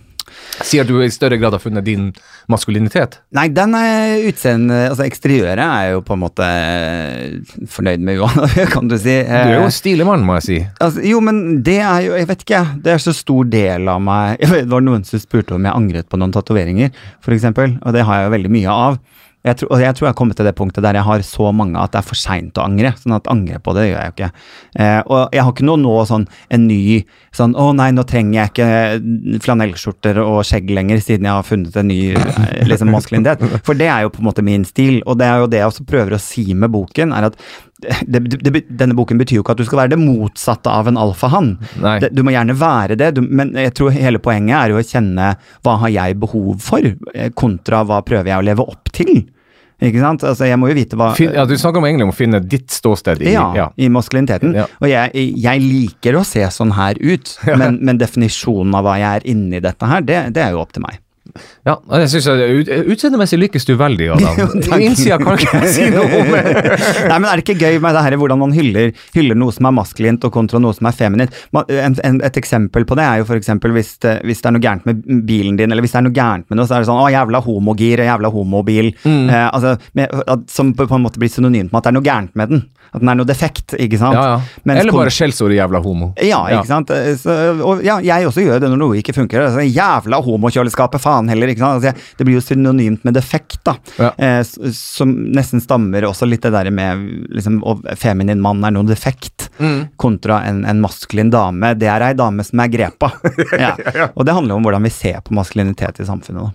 [0.64, 2.10] Sier at du i større grad har funnet din
[2.50, 3.18] maskulinitet?
[3.36, 8.22] Nei, den er utseende Altså, eksteriøret er jeg jo på en måte eh, fornøyd med
[8.24, 9.16] uansett, kan du si.
[9.24, 10.58] Du er jo Eh, en stilig mann, må jeg si.
[10.84, 12.62] Altså, jo, men det er jo Jeg vet ikke.
[12.84, 15.74] Det er så stor del av meg vet, Det var noen som spurte om jeg
[15.74, 18.98] angret på noen tatoveringer, f.eks., og det har jeg jo veldig mye av.
[19.44, 21.50] Jeg tror, og jeg tror jeg har kommet til det punktet der jeg har så
[21.52, 22.94] mange at det er for seint å angre.
[23.00, 24.30] Sånn at angre på det gjør jeg jo ikke.
[24.80, 27.02] Eh, og jeg har ikke noe nå sånn en ny
[27.34, 31.76] sånn Å nei, nå trenger jeg ikke flanellskjorter og skjegg lenger, siden jeg har funnet
[31.76, 33.42] en ny eh, liksom maskulinitet.
[33.66, 35.72] For det er jo på en måte min stil, og det er jo det jeg
[35.72, 37.38] også prøver å si med boken, er at
[38.06, 40.88] det, det, det, denne boken betyr jo ikke at du skal være det motsatte av
[40.88, 41.54] en alfahann.
[42.14, 45.34] Du må gjerne være det, du, men jeg tror hele poenget er jo å kjenne
[45.66, 49.24] hva har jeg behov for, eh, kontra hva prøver jeg å leve opp til.
[49.82, 50.22] Ikke sant?
[50.26, 52.40] Altså, jeg må jo vite hva Fin, ja, du snakker om egentlig om å finne
[52.40, 53.68] ditt ståsted i ja, ja.
[53.74, 54.54] i maskuliniteten.
[54.56, 54.66] Ja.
[54.80, 59.20] Og jeg, jeg liker å se sånn her ut, men, men definisjonen av hva jeg
[59.20, 61.00] er inni dette her, det, det er jo opp til meg.
[61.66, 64.60] Ja, jeg synes ut, Utseendemessig lykkes du veldig, Adam.
[64.84, 66.30] Innsida kan ikke si noe om.
[67.10, 69.66] Nei, men Er det ikke gøy med det her hvordan man hyller, hyller noe som
[69.68, 71.34] er maskulint og kontra noe som er feminint?
[71.54, 75.02] Et eksempel på det er jo eksempel hvis det, hvis det er noe gærent med
[75.26, 77.10] bilen din, eller hvis det er noe gærent med noe, så er det sånn 'Å,
[77.12, 78.92] jævla homogir', 'jævla homobil'.
[79.04, 79.26] Mm.
[79.28, 81.98] Eh, altså, med, at, som på, på en måte blir synonymt med at det er
[81.98, 82.64] noe gærent med den.
[82.94, 84.14] At den er noe defekt, ikke sant?
[84.14, 84.60] Ja, ja.
[84.62, 86.12] Mens Eller bare skjellsordet 'jævla homo'.
[86.22, 86.90] Ja, ikke sant.
[86.94, 89.48] Eh, Så, og ja, jeg også gjør det når noe ikke funker.
[89.48, 91.48] Altså, jævla homokjøleskapet, faen heller.
[91.52, 91.84] ikke sant?
[91.84, 93.76] Altså, det blir jo synonymt med defekt, da.
[93.98, 94.10] Ja.
[94.18, 94.42] Eh,
[94.74, 97.60] som nesten stammer også litt det der med liksom,
[98.00, 99.84] feminin mann er noe defekt, Mm.
[99.96, 101.68] kontra en, en maskulin dame.
[101.78, 103.12] Det er ei dame som er grepa.
[103.54, 103.76] ja.
[104.16, 106.48] Og det handler om hvordan vi ser på maskulinitet i samfunnet.
[106.48, 106.50] da.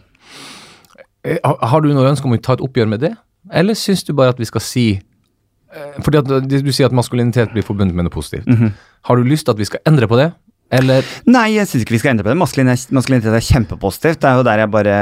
[1.23, 3.13] Eh, Har du noe ønske om å ta et oppgjør med det?
[3.55, 6.95] Eller syns du bare at vi skal si eh, Fordi at du du sier at
[6.95, 8.47] maskulinitet blir forbundet med noe positivt.
[8.51, 8.73] Mhm.
[9.07, 10.33] Har du lyst til at vi skal endre på det?
[10.69, 12.37] Eller Nei, jeg syns ikke vi skal endre på det.
[12.37, 14.19] Maskulinitet, er kjempepositivt.
[14.21, 14.97] Det er jo der jeg bare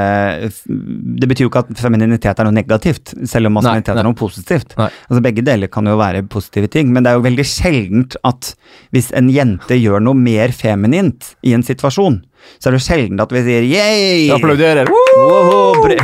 [1.19, 4.05] Det betyr jo ikke at femininitet er noe negativt, selv om maskulinitet Nei, nei.
[4.05, 4.77] er noe positivt.
[4.79, 4.89] Nei.
[5.09, 8.53] Altså Begge deler kan jo være positive ting, men det er jo veldig sjeldent at
[8.95, 12.21] hvis en jente gjør noe mer feminint i en situasjon,
[12.57, 14.29] så er det jo sjelden at vi sier yay!
[14.33, 14.89] applauderer.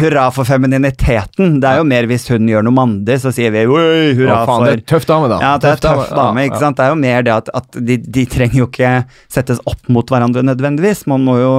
[0.02, 1.58] Hurra for femininiteten.
[1.63, 4.46] Det er jo mer hvis hun gjør noe mandig, så sier vi «Oi, hurra Å,
[4.50, 5.39] faen, det for er tøff dame, da.
[5.43, 6.80] ja, det er tøff dame, ikke sant.
[6.80, 8.93] Det er jo mer det at, at de, de trenger jo ikke
[9.32, 11.06] settes opp mot hverandre nødvendigvis.
[11.12, 11.54] Man må jo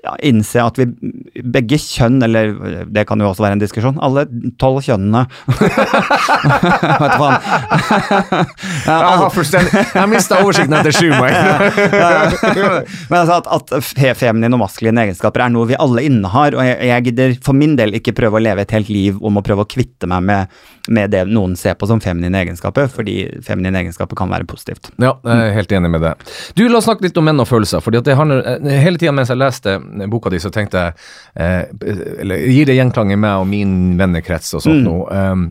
[0.00, 0.86] ja, innse at vi
[1.44, 2.54] begge kjønn, eller
[2.88, 4.24] det kan jo også være en diskusjon, alle
[4.60, 5.26] tolv kjønnene
[7.00, 7.36] Vet du faen.
[10.00, 11.26] Jeg mista oversikten etter sju, må
[13.10, 16.76] men altså at, at feminine og maskuline egenskaper er noe vi alle innehar, og jeg,
[16.90, 19.64] jeg gidder for min del ikke prøve å leve et helt liv om å prøve
[19.64, 20.60] å kvitte meg med,
[20.92, 24.92] med det noen ser på som feminine egenskaper, fordi feminine egenskaper kan være positivt.
[25.02, 26.14] Ja, jeg er helt enig med det.
[26.58, 27.82] Du, La oss snakke litt om menn og følelser.
[27.84, 29.76] fordi at det handler, eh, Hele tida mens jeg leste
[30.10, 30.94] boka di, så tenkte jeg
[31.34, 34.98] eh, Eller gir det gjenklang i meg og min vennekrets og sånt nå.
[35.10, 35.48] Um,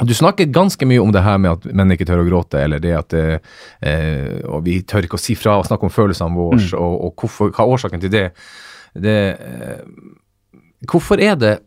[0.00, 2.80] du snakker ganske mye om det her med at menn ikke tør å gråte, eller
[2.80, 6.60] det at eh, og vi tør ikke å si fra og snakke om følelsene våre,
[6.78, 8.26] og, og hvorfor, hva er årsaken til det.
[8.96, 9.82] det eh,
[10.88, 11.58] hvorfor er det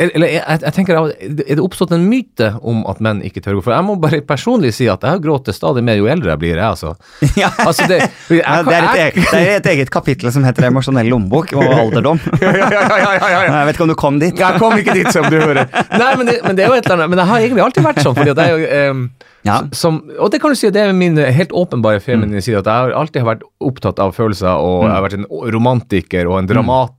[0.00, 3.60] eller jeg, jeg, tenker, Er det oppstått en myte om at menn ikke tør å
[3.60, 3.64] gå?
[3.68, 6.56] For jeg må bare personlig si at jeg gråter stadig mer jo eldre jeg blir.
[6.56, 6.94] jeg altså.
[7.40, 7.50] Ja.
[7.64, 10.68] Altså, det, jeg, Ja, det, er et eget, det er et eget kapittel som heter
[10.68, 12.20] Emosjonell lommebok og alderdom.
[12.44, 13.40] ja, ja, ja, ja, ja, ja.
[13.44, 14.44] Jeg vet ikke om du kom dit.
[14.44, 15.66] Jeg kom ikke dit, som du hører.
[15.94, 17.86] Nei, men det, men det er jo et eller annet Men jeg har egentlig alltid
[17.86, 18.16] vært sånn.
[18.18, 19.04] fordi at jeg ehm,
[19.46, 19.62] Ja.
[19.72, 22.60] som, Og det kan du si, det er min helt åpenbare feminine side.
[22.60, 26.40] At jeg har alltid vært opptatt av følelser, og jeg har vært en romantiker og
[26.42, 26.96] en dramat...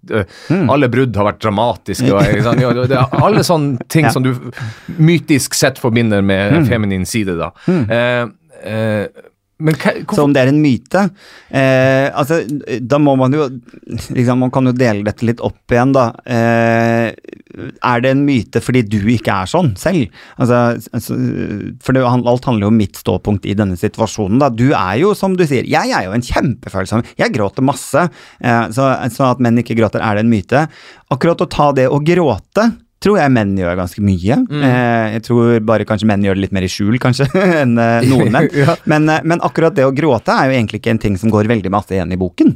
[0.51, 0.67] Mm.
[0.71, 2.07] Alle brudd har vært dramatiske.
[2.11, 2.61] Og, sånn.
[2.63, 4.13] Ja, det er alle sånne ting Ja.
[4.13, 4.33] som du
[4.97, 6.69] mytisk sett forbinder med mm.
[6.69, 7.37] feminin side.
[7.39, 7.51] da.
[7.67, 8.23] Eh,
[8.65, 9.30] eh, men
[9.61, 11.03] hva, Så om det er en myte
[11.49, 12.41] eh, altså,
[12.81, 13.47] Da må man jo
[14.15, 16.09] liksom, Man kan jo dele dette litt opp igjen, da.
[16.25, 20.11] Eh, er det en myte fordi du ikke er sånn selv?
[20.41, 20.59] Altså,
[20.95, 21.17] altså,
[21.83, 24.39] for det, alt handler jo om mitt ståpunkt i denne situasjonen.
[24.41, 24.51] Da.
[24.51, 28.07] Du er jo, som du sier, jeg er jo en kjempefølsom Jeg gråter masse.
[28.39, 30.65] Eh, så, så at menn ikke gråter, er det en myte?
[31.11, 32.71] Akkurat å ta det å gråte
[33.01, 34.39] tror jeg menn gjør ganske mye.
[34.61, 37.29] Eh, jeg tror bare kanskje menn gjør det litt mer i skjul, kanskje,
[37.63, 38.51] enn eh, noen menn.
[38.55, 38.77] Ja.
[38.89, 41.49] Men, eh, men akkurat det å gråte er jo egentlig ikke en ting som går
[41.51, 42.53] veldig masse igjen i boken.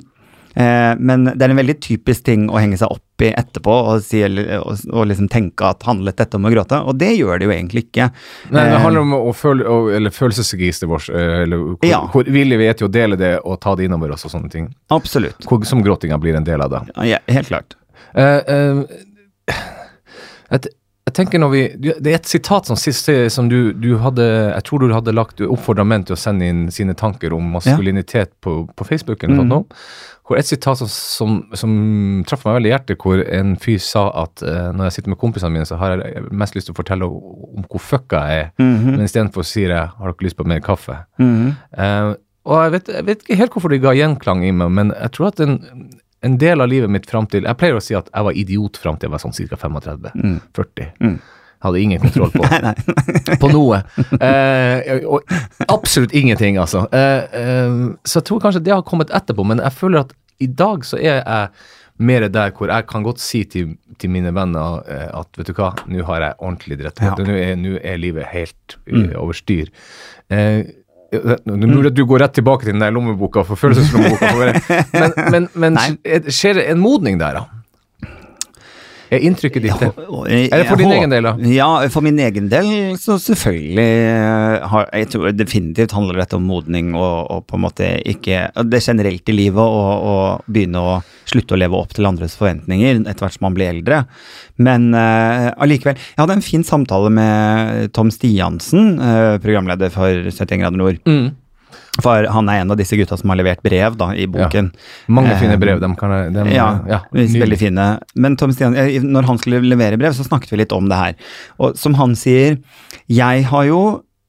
[0.56, 4.04] Eh, men det er en veldig typisk ting å henge seg opp i etterpå og,
[4.06, 7.50] si, og, og liksom tenke at handlet dette om å gråte, og det gjør det
[7.50, 8.08] jo egentlig ikke.
[8.56, 9.66] Nei, det handler om å føle,
[9.98, 12.04] eller følelsesregisteret vårt, eller hvor, Ja.
[12.12, 14.52] hvor villig vi er til å dele det og ta det innover oss og sånne
[14.54, 14.70] ting.
[14.96, 15.44] Absolutt.
[15.48, 16.86] Hvor, som gråtinga blir en del av det.
[17.10, 17.76] Ja, helt klart.
[18.16, 19.02] Uh, eh,
[20.52, 20.72] jeg,
[21.06, 24.66] jeg tenker når vi Det er et sitat som, sist, som du, du hadde Jeg
[24.68, 28.64] tror du hadde lagt oppfordra menn til å sende inn sine tanker om maskulinitet på,
[28.76, 29.24] på Facebook.
[29.24, 29.62] eller noe sånt nå.
[30.26, 31.74] Hvor et sitat som, som, som
[32.26, 35.20] traff meg veldig i hjertet, hvor en fyr sa at uh, når jeg sitter med
[35.22, 38.48] kompisene mine, så har jeg mest lyst til å fortelle om hvor fucka jeg er,
[38.58, 40.98] men istedenfor sier jeg 'har dere lyst på mer kaffe'?
[41.22, 41.52] Mm -hmm.
[41.78, 44.92] uh, og jeg vet, jeg vet ikke helt hvorfor det ga gjenklang i meg, men
[44.94, 45.56] jeg tror at en,
[46.26, 48.80] en del av livet mitt fram til Jeg pleier å si at jeg var idiot
[48.82, 49.60] fram til jeg var sånn ca.
[49.62, 50.92] 35-40.
[51.04, 51.16] Mm.
[51.66, 53.38] Hadde ingen kontroll på, Nei, nei.
[53.42, 53.82] på noe.
[54.20, 55.32] Eh, og
[55.72, 56.86] absolutt ingenting, altså.
[56.94, 60.50] Eh, eh, så jeg tror kanskje det har kommet etterpå, men jeg føler at i
[60.52, 61.50] dag så er jeg
[61.96, 65.56] mer der hvor jeg kan godt si til, til mine venner eh, at vet du
[65.56, 67.00] hva, nå har jeg ordentlig dritt.
[67.06, 67.14] Ja.
[67.16, 69.14] Nå, er, er livet helt mm.
[69.22, 69.72] over styr.
[70.34, 70.66] Eh,
[71.46, 74.32] nå er mulig at du går rett tilbake til den der lommeboka for følelseslommeboka,
[75.02, 77.46] men, men, men er- skjer det en modning der, da?
[79.16, 79.90] Er inntrykket ditt det?
[80.52, 81.34] Er det for din egen del, da?
[81.52, 82.70] Ja, for min egen del
[83.02, 87.66] så selvfølgelig eh, har Jeg tror definitivt handler dette om modning og, og på en
[87.66, 92.36] måte ikke Det generelt i livet å begynne å slutte å leve opp til andres
[92.38, 94.04] forventninger etter hvert som man blir eldre.
[94.62, 100.80] Men allikevel Jeg hadde en fin samtale med Tom Stiansen, uh, programleder for 71 grader
[100.80, 101.02] nord.
[101.10, 101.34] Mm.
[102.04, 104.72] For han er en av disse gutta som har levert brev da, i boken.
[105.08, 105.80] Mange Eh, fine brev.
[105.84, 107.86] Dem kan dem, Ja, ja veldig fine.
[108.16, 111.16] Men Tom Stian, når han skulle levere brev, så snakket vi litt om det her.
[111.60, 112.60] Og som han sier,
[113.08, 113.82] jeg har jo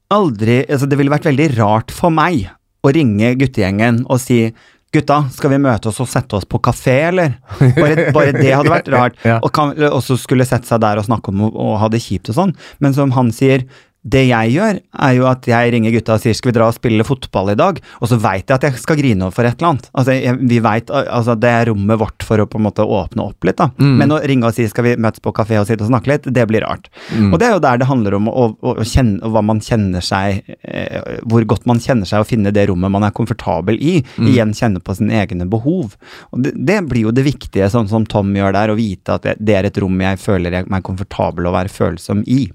[0.09, 2.45] aldri altså Det ville vært veldig rart for meg
[2.85, 4.53] å ringe guttegjengen og si
[4.95, 7.33] Gutta, skal vi møte oss og sette oss på kafé, eller?
[7.75, 9.17] Bare, bare det hadde vært rart.
[9.27, 9.35] Ja.
[9.43, 11.99] Og, kan, og så skulle sette seg der og snakke om å, å ha det
[12.05, 12.53] kjipt og sånn.
[12.79, 13.65] Men som han sier,
[14.07, 16.75] Det jeg gjør, er jo at jeg ringer gutta og sier skal vi dra og
[16.77, 19.57] spille fotball i dag, og så veit jeg at jeg skal grine over for et
[19.57, 19.89] eller annet.
[19.91, 23.25] Altså, jeg, vi vet, altså Det er rommet vårt for å på en måte åpne
[23.25, 23.67] opp litt, da.
[23.75, 23.95] Mm.
[23.99, 26.29] Men å ringe og si skal vi møtes på kafé og sitte og snakke litt,
[26.37, 26.87] det blir rart.
[27.09, 27.31] Mm.
[27.33, 30.05] Og det er jo der det handler om å, å, å kjenne hva man kjenner
[30.05, 33.97] seg eh, Hvor godt man kjenner seg, og finne det rommet man er komfortabel i.
[34.15, 34.29] Mm.
[34.31, 35.97] Igjen kjenne på sine egne behov.
[36.31, 39.27] Og det, det blir jo det viktige, sånn som Tom gjør der, å vite at
[39.27, 42.45] det, det er et rom jeg føler jeg meg komfortabel å være følsom i.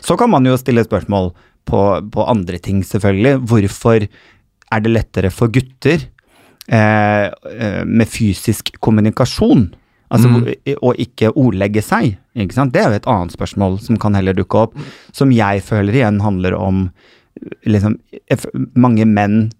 [0.00, 1.32] Så kan man jo stille spørsmål
[1.68, 1.80] på,
[2.12, 3.38] på andre ting, selvfølgelig.
[3.50, 4.06] Hvorfor
[4.72, 6.06] er det lettere for gutter
[6.70, 9.68] eh, eh, med fysisk kommunikasjon?
[10.10, 10.48] Altså, Mm.
[10.82, 12.16] Og ikke ordlegge seg.
[12.34, 12.72] Ikke sant?
[12.74, 14.74] Det er jo et annet spørsmål som kan heller dukke opp,
[15.14, 16.88] som jeg føler igjen handler om
[17.64, 17.94] liksom,
[18.74, 19.52] Mange menn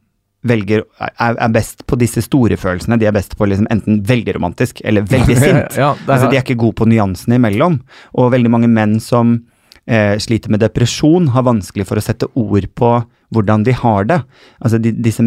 [0.43, 2.97] velger, er, er best på disse store følelsene.
[2.99, 5.77] De er best på liksom enten veldig romantisk eller veldig sint.
[5.79, 7.79] Ja, er- altså, de er ikke gode på nyansene imellom.
[8.19, 9.37] Og veldig mange menn som
[9.91, 12.93] eh, sliter med depresjon, har vanskelig for å sette ord på
[13.35, 14.21] hvordan de har det.
[14.63, 15.23] Altså de, disse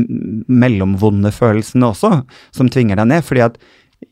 [0.52, 2.12] mellomvonde følelsene også,
[2.56, 3.24] som tvinger deg ned.
[3.28, 3.58] fordi at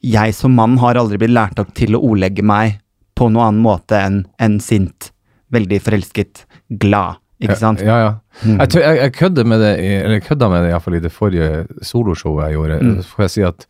[0.08, 2.78] jeg som mann har aldri blitt lært opp til å ordlegge meg
[3.20, 5.10] på noen annen måte enn en sint,
[5.52, 6.46] veldig forelsket,
[6.80, 7.18] glad.
[7.42, 7.82] Ikke sant?
[7.82, 8.10] Ja, ja.
[8.46, 8.60] Mm.
[8.62, 11.02] Jeg, tø- jeg, jeg kødda med det, i- eller jeg kødda med det iallfall i
[11.04, 11.50] det forrige
[11.84, 12.78] soloshowet jeg gjorde.
[12.86, 12.96] Mm.
[13.02, 13.66] Så får jeg si at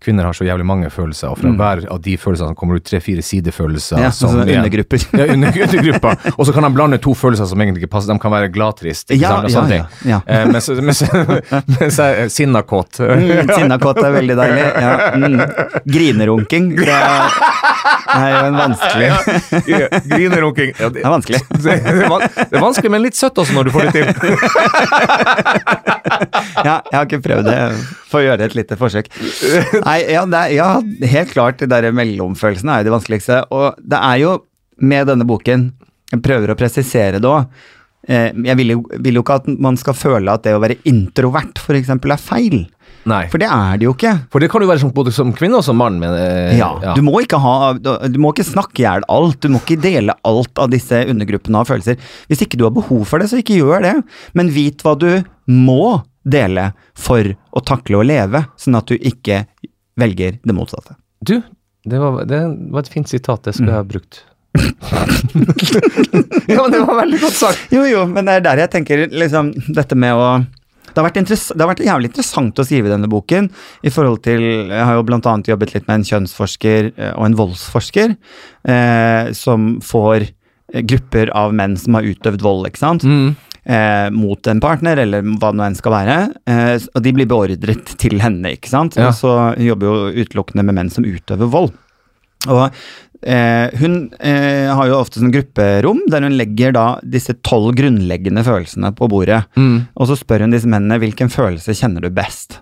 [0.00, 3.20] kvinner har så jævlig mange følelser, og fra hver av de følelsene kommer ut tre-fire
[3.24, 4.00] sidefølelser.
[4.00, 5.02] Ja, som sånne er- undergrupper.
[5.18, 6.16] Ja, under, undergrupper.
[6.36, 8.12] Og så kan de blande to følelser som egentlig ikke passer.
[8.14, 10.20] De kan være gladtrist, Ja, ja, sånne ja, ja.
[10.26, 11.02] Eh, mens, mens,
[11.80, 13.00] mens jeg er sinnakåt.
[13.04, 14.64] Mm, Sinnakåt er veldig deilig.
[14.80, 14.94] Ja.
[15.20, 15.40] Mm.
[15.90, 17.36] Grinerunking, det er,
[18.16, 19.10] er jo en vanskelig
[19.68, 20.72] Ja, Grinerunking.
[20.80, 21.40] Ja, Det er vanskelig.
[21.64, 24.06] det, er van- det er vanskelig, men litt søtt også når du får det til.
[26.60, 27.56] Ja, jeg har ikke prøvd det.
[28.10, 29.10] Får gjøre et lite forsøk.
[29.88, 30.70] Nei, ja, det er, ja
[31.12, 33.42] helt klart, de der mellomfølelsene er jo det vanskeligste.
[33.54, 34.38] Og det er jo
[34.80, 35.70] med denne boken
[36.10, 37.46] Jeg prøver å presisere det òg.
[38.08, 40.80] Eh, jeg vil jo, vil jo ikke at man skal føle at det å være
[40.88, 41.90] introvert f.eks.
[41.92, 42.62] er feil.
[43.08, 43.22] Nei.
[43.32, 44.12] For det er det jo ikke.
[44.32, 46.00] For det kan jo være som, både som kvinne og som mann.
[46.02, 49.40] Men, eh, Ja, Du må ikke ha Du må ikke snakke i hjel alt.
[49.40, 51.96] Du må ikke dele alt av disse undergruppene av følelser.
[52.28, 53.94] Hvis ikke du har behov for det, så ikke gjør det.
[54.34, 59.44] Men vit hva du må dele for å takle å leve, sånn at du ikke
[60.00, 60.96] velger det motsatte.
[61.20, 61.40] Du,
[61.84, 62.40] det var, det
[62.72, 63.44] var et fint sitat.
[63.44, 64.24] Det skulle jeg ha brukt.
[66.50, 67.68] ja, men det var veldig godt sagt.
[67.72, 70.30] Jo, jo, men det er der jeg tenker liksom Dette med å
[70.90, 73.50] det har, vært det har vært jævlig interessant å skrive denne boken.
[73.86, 75.34] i forhold til, Jeg har jo bl.a.
[75.46, 78.16] jobbet litt med en kjønnsforsker eh, og en voldsforsker,
[78.66, 83.06] eh, som får eh, grupper av menn som har utøvd vold, ikke sant.
[83.06, 83.36] Mm.
[83.64, 86.16] Eh, mot en partner, eller hva det nå enn skal være.
[86.50, 88.98] Eh, og de blir beordret til henne, ikke sant.
[89.00, 89.10] Ja.
[89.10, 91.72] Og så jobber jo utelukkende med menn som utøver vold.
[92.48, 92.62] Og
[93.22, 98.44] eh, hun eh, har jo ofte sånn grupperom der hun legger da disse tolv grunnleggende
[98.46, 99.42] følelsene på bordet.
[99.60, 99.90] Mm.
[99.94, 102.60] Og så spør hun disse mennene hvilken følelse kjenner du best.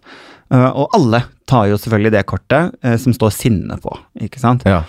[0.50, 3.92] Eh, og alle tar jo selvfølgelig det kortet eh, som står sinne på,
[4.24, 4.64] ikke sant.
[4.68, 4.82] Ja.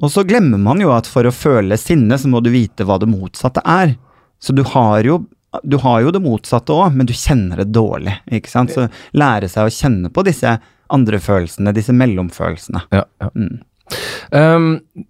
[0.00, 2.96] Og så glemmer man jo at for å føle sinne, så må du vite hva
[3.00, 3.96] det motsatte er.
[4.40, 5.20] Så du har jo,
[5.62, 8.18] du har jo det motsatte òg, men du kjenner det dårlig.
[8.30, 8.74] ikke sant?
[8.74, 8.86] Så
[9.16, 10.58] lære seg å kjenne på disse
[10.90, 12.86] andre følelsene, disse mellomfølelsene.
[12.94, 13.32] Ja, ja.
[13.34, 13.60] Mm.
[14.30, 14.66] Um,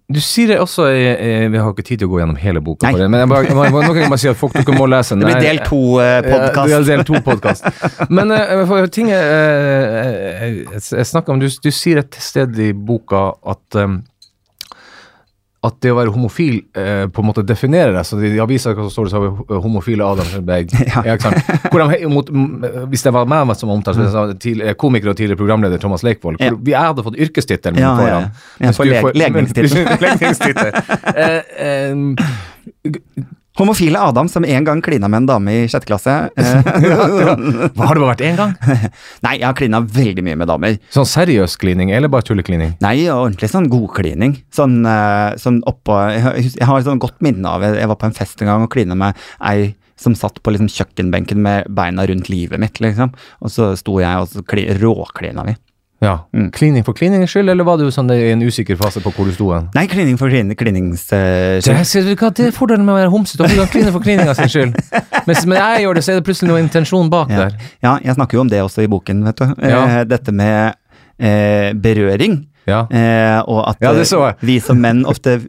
[0.09, 2.63] du sier det også jeg, jeg, Vi har ikke tid til å gå gjennom hele
[2.65, 5.21] boka, det, men jeg bare, jeg må, jeg si at folk dere må lese den.
[5.21, 6.63] Det blir del Ja, to-podkast.
[6.65, 7.67] det ja, del to-podkast.
[8.09, 12.71] Men uh, for ting eh, jeg, jeg snakker om, du, du sier et sted i
[12.73, 14.01] boka at um,
[15.63, 18.05] at det å være homofil eh, på en måte definerer deg.
[18.09, 20.71] Så I avisa står det så homofile Adam Sølberg.
[20.89, 21.03] Ja.
[21.05, 22.85] Ja.
[22.89, 26.39] hvis det var meg som omtalte, så tidlig- komiker og tidligere programleder Thomas Leikvoll.
[26.41, 26.49] Ja.
[26.57, 28.21] vi- Jeg hadde fått yrkestittelen Ja, ja, foran.
[28.21, 28.65] ja.
[28.65, 29.85] Mens får leg- legningstittel.
[30.07, 30.73] legningstittel.
[31.11, 32.91] Eh, eh,
[33.61, 36.15] Homofile Adam som en gang klina med en dame i sjette klasse.
[36.41, 38.53] Eh, hva har det bare vært én gang?
[39.25, 40.77] Nei, jeg har klina veldig mye med damer.
[40.93, 42.73] Sånn seriøs klining, eller bare tulleklining?
[42.83, 44.35] Nei, ordentlig sånn godklining.
[44.53, 47.99] Sånn, eh, sånn oppå Jeg, har- jeg har et sånn godt minne av Jeg var
[48.01, 51.67] på en fest en gang og klina med ei som satt på liksom kjøkkenbenken med
[51.77, 53.11] beina rundt livet mitt, liksom.
[53.45, 55.53] Og så sto jeg og råklina vi.
[56.01, 56.15] Ja.
[56.33, 56.49] Mm.
[56.51, 59.35] Klining for kliningens skyld, eller var du sånn i en usikker fase på hvor du
[59.35, 59.67] sto hen?
[59.77, 61.03] Nei, klining for klin, klinings...
[61.11, 62.07] skyld.
[62.09, 64.49] Det, hva, det er fordelen med å være homsete, du kan kline for klininga sin
[64.49, 64.79] skyld.
[65.29, 67.45] Mens når jeg gjør det, så er det plutselig noe intensjon bak ja.
[67.45, 67.73] der.
[67.85, 69.53] ja, jeg snakker jo om det også i boken, vet du.
[69.61, 69.83] Ja.
[69.83, 70.73] Eh, dette med
[71.21, 72.41] eh, berøring.
[72.69, 72.83] Ja.
[72.93, 75.39] Eh, og at Ja, det eh, vi som menn ofte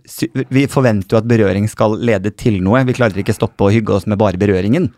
[0.49, 2.81] Vi forventer jo at berøring skal lede til noe.
[2.89, 4.89] Vi klarer ikke stoppe å hygge oss med bare berøringen.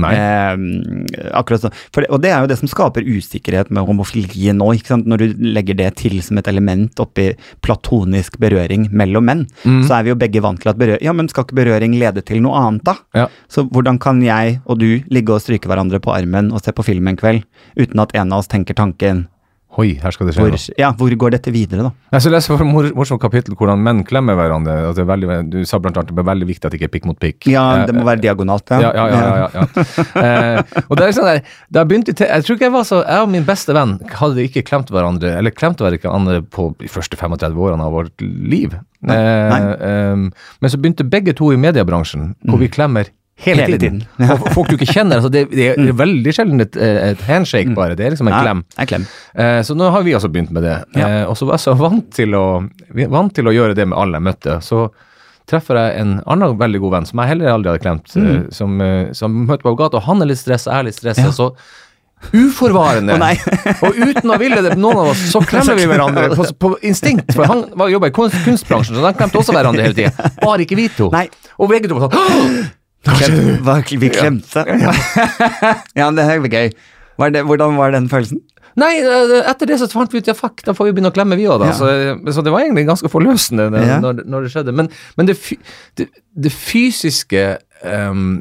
[0.00, 1.70] Eh, akkurat så.
[1.94, 4.72] Det, og det er jo det som skaper usikkerhet med homofili nå.
[4.74, 5.06] ikke sant?
[5.10, 7.30] Når du legger det til som et element oppi
[7.62, 9.82] platonisk berøring mellom menn, Mm.
[9.86, 12.22] så er vi jo begge vant til at berøring Ja, men skal ikke berøring lede
[12.24, 12.94] til noe annet, da?
[13.14, 13.26] Ja.
[13.48, 16.84] Så hvordan kan jeg og du ligge og stryke hverandre på armen og se på
[16.84, 17.44] film en kveld,
[17.78, 19.26] uten at en av oss tenker tanken
[19.78, 20.74] Oi, her skal det skje hvor, noe.
[20.80, 21.90] ja, hvor går dette videre, da?
[22.16, 24.74] Jeg så leser et mor morsomt kapittel hvordan menn klemmer hverandre.
[24.90, 26.80] At det er veldig, du sa blant annet at det er veldig viktig at det
[26.80, 27.46] ikke er pikk mot pikk.
[27.52, 28.80] Ja, Eh, det må være diagonalt, ja.
[28.82, 29.30] Ja, ja, ja.
[29.38, 29.84] ja, ja,
[30.26, 32.98] eh, og det er sånn der, da begynte til, jeg tror ikke jeg var så,
[33.06, 37.16] jeg og min beste venn hadde ikke klemt hverandre, eller klemt hverandre på de første
[37.20, 38.74] 35 årene av vårt liv.
[39.06, 39.60] Nei, Eh, nei.
[39.86, 40.26] ehm,
[40.60, 43.08] men så begynte begge to i mediebransjen, hvor vi klemmer
[43.40, 43.98] hele, Hele tiden.
[44.04, 44.30] tiden.
[44.34, 47.96] og folk du ikke kjenner, altså det, det er veldig sjelden et, et handshake bare,
[47.96, 48.64] det er liksom en Ja, klem.
[48.78, 49.06] en klem.
[49.34, 50.74] Eh, så nå har vi også begynt med det.
[50.96, 51.08] Ja.
[51.08, 52.44] Eh, og så var jeg så vant til, å,
[53.12, 54.58] vant til å gjøre det med alle jeg møtte.
[54.66, 54.86] Så
[55.50, 58.76] treffer jeg en annen veldig god venn som jeg heller aldri hadde klemt, eh, som,
[58.84, 61.30] eh, som møtte meg på gata, og han er litt stressa, jeg er litt stressa.
[61.30, 61.32] Ja.
[61.34, 61.48] Så
[62.36, 63.32] uforvarende, nei.
[63.84, 67.32] og uten å ville det, noen av oss, så klemmer vi hverandre på, på instinkt.
[67.36, 70.30] For han var jobba i kunst, kunstbransjen, så de klemte også hverandre hele tida.
[70.42, 71.08] Bare ikke vi to.
[71.14, 71.26] Nei.
[71.58, 72.68] Og begge to var sånn
[73.08, 74.64] «Åh!» Klem, hva, vi klemte.
[75.98, 76.72] Ja, men det er gøy.
[77.20, 78.42] Var det, hvordan var den følelsen?
[78.78, 81.14] Nei, eh, etter det så fant vi ut ja, fuck, da får vi begynne å
[81.14, 81.72] klemme vi òg, da.
[81.72, 81.78] Ja.
[81.78, 83.98] Så, så det var egentlig ganske forløsende det, Ja.
[84.02, 84.76] når, når det skjedde.
[84.76, 85.36] Men, men det,
[85.98, 86.06] det,
[86.46, 87.42] det fysiske
[87.82, 88.38] um,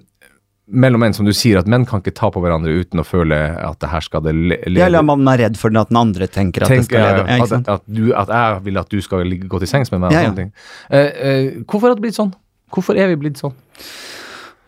[0.69, 3.37] mellom menn, som du sier, at menn kan ikke ta på hverandre uten å føle
[3.57, 6.29] at det her skal det leve Ja, eller man er redd for at den andre
[6.29, 7.25] tenker at det skal jeg.
[7.25, 10.13] Ja, at, at, du, at jeg vil at du skal gå til sengs med meg.
[10.13, 10.29] Og ja.
[10.29, 10.53] sånne ting.
[10.93, 12.31] Uh, uh, hvorfor har det blitt sånn?
[12.69, 13.57] Hvorfor er vi blitt sånn?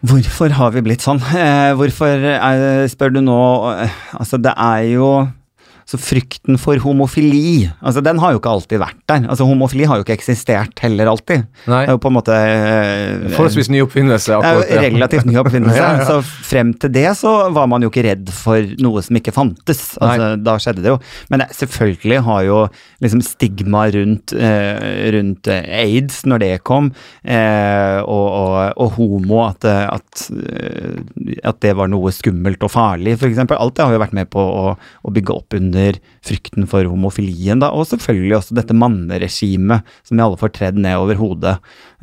[0.01, 1.19] Hvorfor har vi blitt sånn?
[1.21, 2.23] Eh, hvorfor
[2.89, 3.41] spør du nå
[3.75, 5.09] eh, Altså, det er jo
[5.89, 9.25] så frykten for homofili, altså den har jo ikke alltid vært der.
[9.31, 11.45] Altså Homofili har jo ikke eksistert heller alltid.
[11.67, 11.81] Nei.
[11.85, 14.31] Det er jo på en måte eh, Forholdsvis ny oppfinnelse.
[14.31, 15.77] Det er akkurat jo relativt ny oppfinnelse.
[15.81, 16.05] Ja, ja.
[16.07, 19.81] Så frem til det så var man jo ikke redd for noe som ikke fantes.
[20.03, 20.99] Altså, da skjedde det jo.
[21.31, 22.59] Men det, selvfølgelig har jo
[23.03, 26.91] liksom stigma rundt, eh, rundt eh, aids, når det kom,
[27.25, 32.71] eh, og, og, og homo, at, det- at, eh, at det var noe skummelt og
[32.73, 33.41] farlig, f.eks.
[33.51, 35.70] Alt det har jo vært med på å, å bygge opp under
[36.25, 37.71] frykten for homofilien, da.
[37.73, 41.55] Og selvfølgelig også dette manneregimet som vi alle får tredd ned over hodet.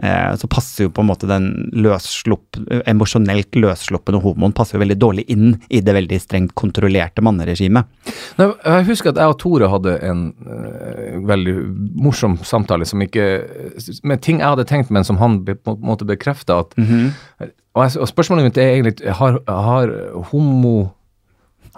[0.03, 4.99] Eh, så passer jo på en måte den løsslupp, emosjonelt løssluppende homoen passer jo veldig
[4.99, 7.89] dårlig inn i det veldig strengt kontrollerte manneregimet.
[8.39, 11.57] Jeg husker at jeg og Tore hadde en øh, veldig
[11.99, 13.27] morsom samtale som ikke
[14.07, 17.11] Med ting jeg hadde tenkt, men som han be, på en måte bekrefta at -hmm.
[17.75, 19.93] og, jeg, og spørsmålet mitt er egentlig Har, har
[20.31, 20.91] homo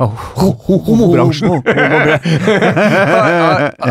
[0.00, 1.50] homobransjen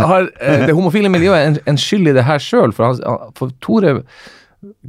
[0.09, 2.73] har, eh, det homofile miljøet en, en skyld i det her sjøl?
[2.75, 2.97] For,
[3.37, 4.01] for Tore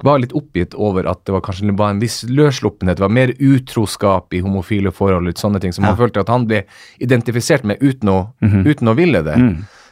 [0.03, 3.31] var litt oppgitt over at det var kanskje bare en viss løssluppenhet, det var mer
[3.39, 6.65] utroskap i homofile forhold, litt sånne ting, som han følte at han ble
[6.99, 9.37] identifisert med uten å, uten å ville det.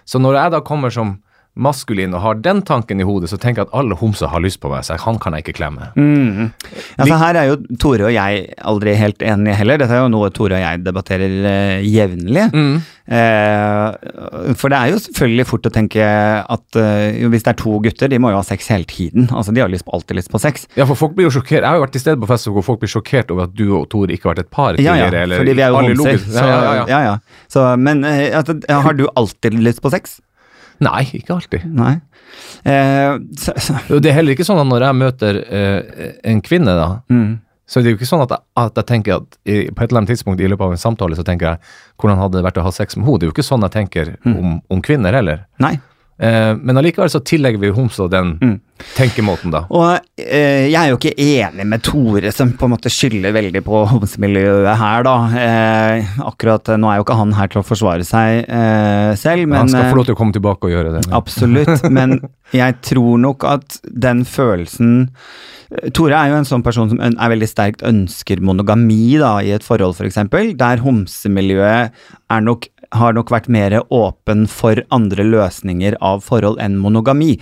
[0.09, 1.19] Så når jeg da kommer som
[1.59, 4.61] maskulin og har den tanken i hodet, så tenker jeg at alle homser har lyst
[4.63, 5.91] på meg, så han kan jeg ikke klemme.
[5.99, 6.53] Mm.
[6.99, 9.81] Altså, her er jo Tore og jeg aldri helt enige heller.
[9.83, 12.47] Dette er jo noe Tore og jeg debatterer eh, jevnlig.
[13.09, 17.79] Eh, for det er jo selvfølgelig fort å tenke at eh, hvis det er to
[17.85, 19.29] gutter, de må jo ha sex hele tiden.
[19.33, 20.69] Altså, De har lyst på, alltid lyst på sex.
[20.79, 21.63] Ja, for folk blir jo sjokkert.
[21.63, 23.67] Jeg har jo vært til stede på fest hvor folk blir sjokkert over at du
[23.81, 25.11] og Tore ikke har vært et par tidligere.
[25.11, 26.23] ja, eller fordi vi er jo homser.
[26.29, 26.87] Så, Ja, ja, ja.
[26.89, 27.45] ja, ja.
[27.51, 30.19] Så, men at, har du alltid lyst på sex?
[30.85, 31.67] Nei, ikke alltid.
[31.75, 31.97] Nei.
[32.63, 36.75] Eh, så, så, Det er heller ikke sånn at når jeg møter eh, en kvinne,
[36.79, 37.31] da, mm.
[37.67, 39.91] så det er jo ikke sånn at jeg, at jeg tenker at i, på et
[39.91, 42.63] eller annet tidspunkt i løpet av en samtale så tenker jeg hvordan hadde det vært
[42.63, 43.21] å ha sex med henne.
[43.21, 45.47] Det er jo ikke sånn jeg tenker om, om kvinner heller.
[45.63, 45.77] Nei.
[46.19, 48.37] Eh, men allikevel så tillegger vi Homså den
[48.97, 49.65] tenkemåten, da.
[49.75, 53.63] Og eh, jeg er jo ikke enig med Tore, som på en måte skylder veldig
[53.67, 55.17] på homsemiljøet her, da.
[55.43, 59.47] Eh, akkurat eh, nå er jo ikke han her til å forsvare seg eh, selv,
[59.51, 61.05] men Han skal eh, få lov til å komme tilbake og gjøre det.
[61.15, 62.19] Absolutt, men
[62.55, 65.07] jeg tror nok at den følelsen
[65.93, 69.67] Tore er jo en sånn person som er veldig sterkt ønsker monogami da, i et
[69.67, 70.17] forhold, f.eks.,
[70.57, 76.79] der homsemiljøet er nok har nok vært mer åpen for andre løsninger av forhold enn
[76.81, 77.35] monogami.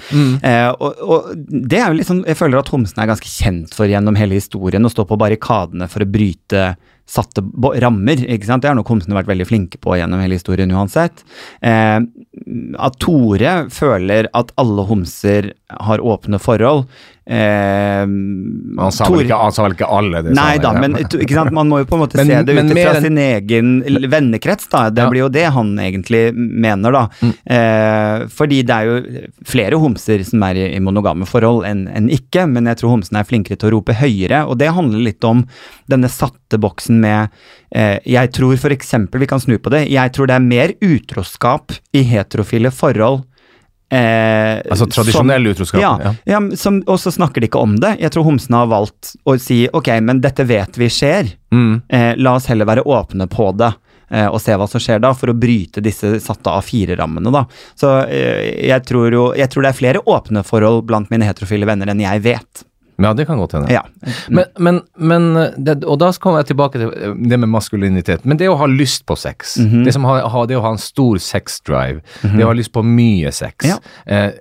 [0.42, 3.90] Eh, og, og det er jo sånn, Jeg føler at homsene er ganske kjent for
[3.90, 6.74] gjennom hele historien å stå på barrikadene for å bryte
[7.06, 7.42] satte
[7.80, 8.18] rammer.
[8.26, 8.64] ikke sant?
[8.64, 11.22] Det har nok homsene vært veldig flinke på gjennom hele historien uansett.
[11.62, 16.86] Eh, at Tore føler at alle homser har åpne forhold.
[17.26, 21.34] Eh, Han sa, vel ikke, han sa vel ikke alle, det Nei da, men ikke
[21.34, 21.50] sant?
[21.56, 23.72] man må jo på en måte Men- se det ut fra sin egen
[24.12, 24.84] vennekrets, da.
[24.94, 25.08] Det Ja.
[25.10, 27.02] blir jo det han egentlig mener, da.
[27.20, 27.32] Mm.
[27.56, 32.08] Eh, fordi det er jo flere homser som er i, i monogame forhold enn en
[32.14, 35.24] ikke, men jeg tror homsene er flinkere til å rope høyere, og det handler litt
[35.26, 35.42] om
[35.90, 37.28] denne satte boksen med
[37.74, 41.72] eh, Jeg tror eksempel, vi kan snu på det, jeg tror det er mer utroskap
[41.92, 43.24] i heterofile forhold.
[43.90, 45.80] Eh, Altså tradisjonell utroskap.
[45.80, 46.14] ja, ja.
[46.24, 46.40] ja.
[46.56, 47.96] som, og så snakker de ikke om det.
[48.02, 51.30] Jeg tror homsene har valgt å si ok, men dette vet vi skjer.
[51.54, 51.82] Mm.
[51.88, 53.72] Eh, la oss heller være åpne på det.
[54.10, 57.30] eh, Og se hva som skjer da, for å bryte disse satte av fire-rammene.
[57.32, 57.44] da.
[57.78, 61.66] Så eh, jeg tror jo Jeg tror det er flere åpne forhold blant mine heterofile
[61.66, 62.64] venner enn jeg vet.
[62.98, 63.68] Ja, det kan godt hende.
[63.72, 63.82] Ja.
[64.28, 65.26] Men, men, men
[65.58, 68.24] det, Og da kommer jeg tilbake til eh, det med maskulinitet.
[68.24, 69.84] Men det å ha lyst på sex, Mhm.
[69.84, 73.32] det, som ha, det å ha en stor sexdrive, det å ha lyst på mye
[73.32, 73.78] sex Ja.
[74.06, 74.32] eh,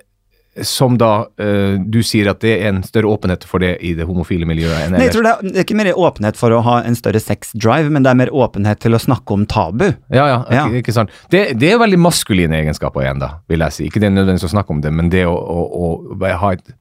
[0.64, 4.06] Som da eh, du sier at det er en større åpenhet for det i det
[4.08, 6.78] homofile miljøet Nei, jeg tror det er, det er ikke mer åpenhet for å ha
[6.80, 9.90] en større sex-drive, men det er mer åpenhet til å snakke om tabu.
[10.08, 10.64] Ja, ja, Ja.
[10.70, 11.10] Ikke, ikke sant.
[11.28, 13.84] Det, det er veldig maskuline egenskaper igjen, da, vil jeg si.
[13.90, 16.72] Ikke det er nødvendigvis å snakke om det, men det å, å, å ha et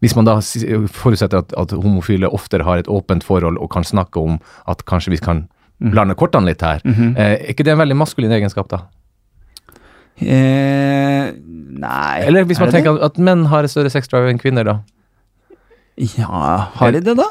[0.00, 4.20] Hvis man da forutsetter at, at homofile oftere har et åpent forhold og kan snakke
[4.22, 4.36] om
[4.70, 8.30] at kanskje vi kan blande kortene litt her, eh, er ikke det en veldig maskulin
[8.34, 8.84] egenskap, da?
[10.18, 11.28] Eh,
[11.78, 14.78] nei Eller hvis man tenker at, at menn har et større sexdrive enn kvinner, da?
[15.98, 17.26] Ja, har de det, da?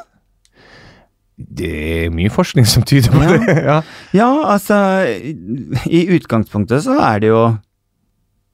[1.38, 1.72] Det
[2.08, 3.36] er mye forskning som tyder på Ja.
[3.38, 3.58] det.
[3.70, 3.78] ja.
[4.16, 4.78] Ja, altså
[5.86, 7.42] I utgangspunktet så er det jo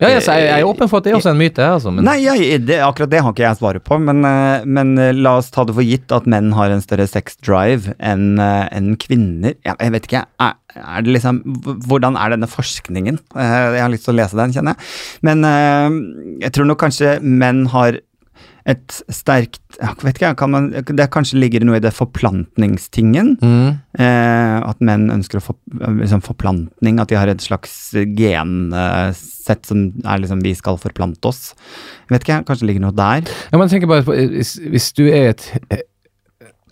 [0.04, 1.94] Ja, yes, jeg, jeg er åpen for at det er også en myte, jeg, altså.
[1.96, 5.14] Men, Nei, jeg, det, akkurat det har ikke jeg svaret på, men, eh, men eh,
[5.16, 8.94] la oss ta det for gitt at menn har en større sex drive enn en
[9.00, 9.56] kvinner.
[9.66, 11.42] Ja, jeg vet ikke, er, er det liksom
[11.88, 13.20] Hvordan er denne forskningen?
[13.38, 14.92] Eh, Jeg har lyst til å lese den, kjenner jeg.
[15.26, 16.00] Men eh,
[16.46, 18.02] jeg tror nok kanskje menn har
[18.70, 23.34] et sterkt jeg vet ikke, kan man, Det kanskje ligger noe i det forplantningstingen.
[23.42, 23.80] mm.
[24.00, 25.56] Eh, at menn ønsker å få
[26.00, 27.74] liksom forplantning, at de har et slags
[28.18, 31.54] gensett som er liksom vi skal forplante oss.
[32.08, 33.28] Jeg vet ikke, kanskje det ligger noe der.
[33.52, 35.50] Ja, men tenk tenker bare på, hvis, hvis du er et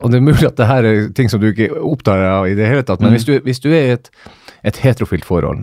[0.01, 2.55] Og det er mulig at det her er ting som du ikke opptar av i
[2.57, 3.17] det hele tatt, men Mm.
[3.19, 4.09] hvis, du, hvis du er i et,
[4.65, 5.61] et heterofilt forhold,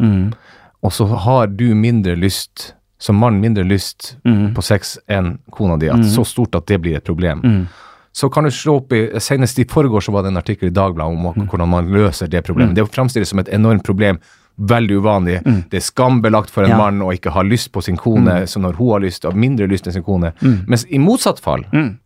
[0.83, 4.55] og så har du mindre lyst, som mann mindre lyst Mm.
[4.55, 7.66] på sex enn kona di, at så stort at det blir et problem,
[8.12, 10.70] så kan du slå opp i Senest i forgårs så var det en artikkel i
[10.74, 11.46] Dagbladet om Mm.
[11.49, 12.74] hvordan man løser det problemet.
[12.74, 14.18] Det fremstilles som et enormt problem.
[14.61, 15.42] Veldig uvanlig.
[15.70, 16.76] Det er skambelagt for en Mm.
[16.76, 16.76] Ja.
[16.78, 19.68] mann å ikke ha lyst på sin kone, så når hun har lyst, har mindre
[19.68, 20.32] lyst enn sin kone.
[20.66, 21.99] Mens i motsatt fall, Mm.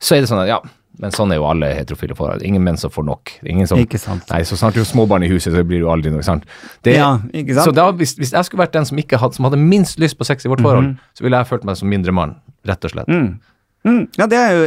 [0.00, 0.60] så er det sånn at ja,
[0.98, 2.42] men sånn er jo alle heterofile forhold.
[2.42, 3.32] Ingen menn som får nok.
[3.46, 4.24] Ingen som, Ikke sant.
[4.32, 6.44] Nei, så snart du har småbarn i huset, så blir det jo aldri noe, sant.
[6.82, 7.70] Det, Ja, ikke sant?
[7.70, 10.26] Så da, hvis, hvis jeg skulle vært den som, hadde, som hadde minst lyst på
[10.26, 12.36] sex i vårt forhold, så ville jeg følt meg som mindre mann,
[12.66, 13.08] rett og slett.
[13.08, 13.38] Mm.
[13.86, 14.00] Mm.
[14.18, 14.62] Ja, det er jo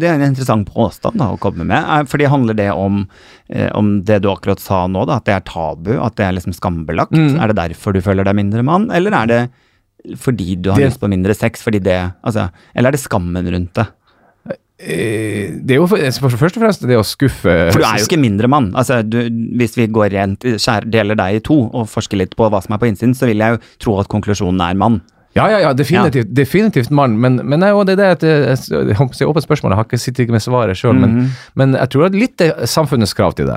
[0.00, 1.76] det er en interessant påstand da, å komme med.
[1.84, 3.02] Eh, Fordi handler det om,
[3.52, 6.32] eh, om det du akkurat sa nå, da, at det er tabu, at det er
[6.38, 7.12] liksom skambelagt?
[7.12, 7.36] Mm.
[7.44, 9.42] Er det derfor du føler deg mindre mann, eller er det
[10.20, 11.62] fordi du har Det- lyst på mindre sex?
[11.62, 13.86] Fordi det, altså, eller er det skammen rundt det?
[14.84, 18.02] Eh, Det er jo for, for, først og fremst det å skuffe For du er
[18.02, 18.70] jo ikke mindre mann.
[18.76, 20.44] Altså, hvis vi går rent,
[20.92, 23.40] deler deg i to og forsker litt på hva som er på innsiden, så vil
[23.40, 25.00] jeg jo tro at konklusjonen er mann.
[25.34, 28.86] Ja, ja, ja, definitivt, definitivt mann, men, men nei, det er det at jeg, jeg,
[28.92, 32.06] jeg si åpent spørsmål, jeg har ikke sittet med svaret sjøl, men, men jeg tror
[32.06, 33.56] at litt er samfunnets krav til det.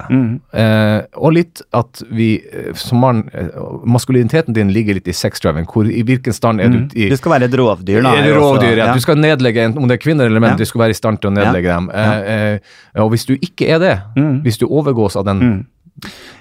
[0.57, 3.53] Eh, og litt at vi eh, som mann eh,
[3.86, 5.67] Maskuliniteten din ligger litt i sexdriven.
[5.69, 8.15] Hvor, I hvilken stand er du i Du skal være et rovdyr, da.
[8.17, 8.89] er rovdyr, ja.
[8.89, 8.97] ja.
[8.97, 10.61] Du skal nedlegge, enten om det er kvinner eller menn, Ja.
[10.65, 11.91] du skal være i stand til å nedlegge dem.
[11.93, 14.41] Eh, eh, og hvis du ikke er det, Mm.
[14.41, 15.67] hvis du overgås av den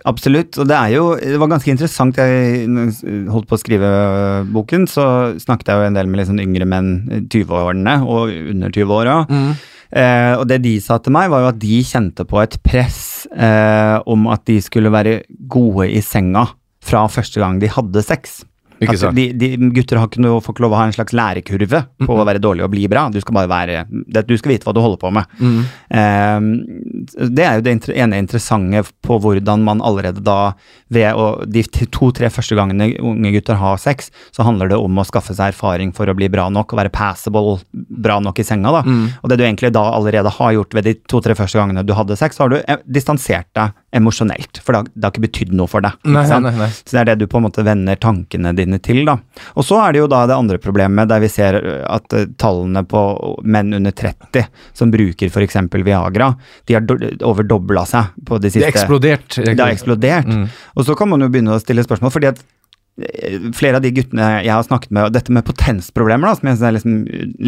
[0.07, 2.19] Absolutt, og det er jo Det var ganske interessant.
[2.21, 2.67] Jeg
[3.33, 3.89] holdt på å skrive
[4.53, 5.07] boken, så
[5.43, 6.93] snakket jeg jo en del med litt sånn yngre menn,
[7.33, 9.17] 20-årene og under 20-åra.
[9.97, 13.01] Eh, og det de sa til meg, var jo at de kjente på et press
[13.33, 16.49] eh, om at de skulle være gode i senga
[16.87, 18.41] fra første gang de hadde sex.
[18.81, 21.81] At de, de, gutter har ikke noe, får ikke lov å ha en slags lærekurve
[22.03, 23.07] på å være dårlig og bli bra.
[23.13, 25.39] Du skal bare være det, Du skal vite hva du holder på med.
[25.89, 30.53] Eh, det er jo det ene interessante på hvordan man allerede da
[30.93, 35.07] ved å, De to-tre første gangene unge gutter har sex, så handler det om å
[35.09, 38.75] skaffe seg erfaring for å bli bra nok og være passable bra nok i senga.
[38.77, 38.85] da.
[39.23, 42.19] Og det du egentlig da allerede har gjort ved de to-tre første gangene du hadde
[42.19, 45.55] sex, så har du eh, distansert deg emosjonelt, for det har, det har ikke betydd
[45.59, 45.97] noe for deg.
[46.05, 46.69] Nei, nei, nei.
[46.77, 49.17] Så det er det du på en måte vender tankene dine til, da.
[49.57, 53.05] Og så er det jo da det andre problemet, der vi ser at tallene på
[53.45, 55.59] menn under 30 som bruker f.eks.
[55.77, 56.33] Viagra,
[56.67, 56.99] de har do
[57.87, 59.41] seg på de siste Det har er eksplodert.
[59.45, 60.31] Det har eksplodert.
[60.31, 60.47] Mm.
[60.77, 62.45] Og så kan man jo begynne å stille spørsmål, fordi at
[63.53, 66.57] flere av de guttene jeg har snakket med, og dette med potensproblemer, da, som jeg
[66.57, 66.95] synes er liksom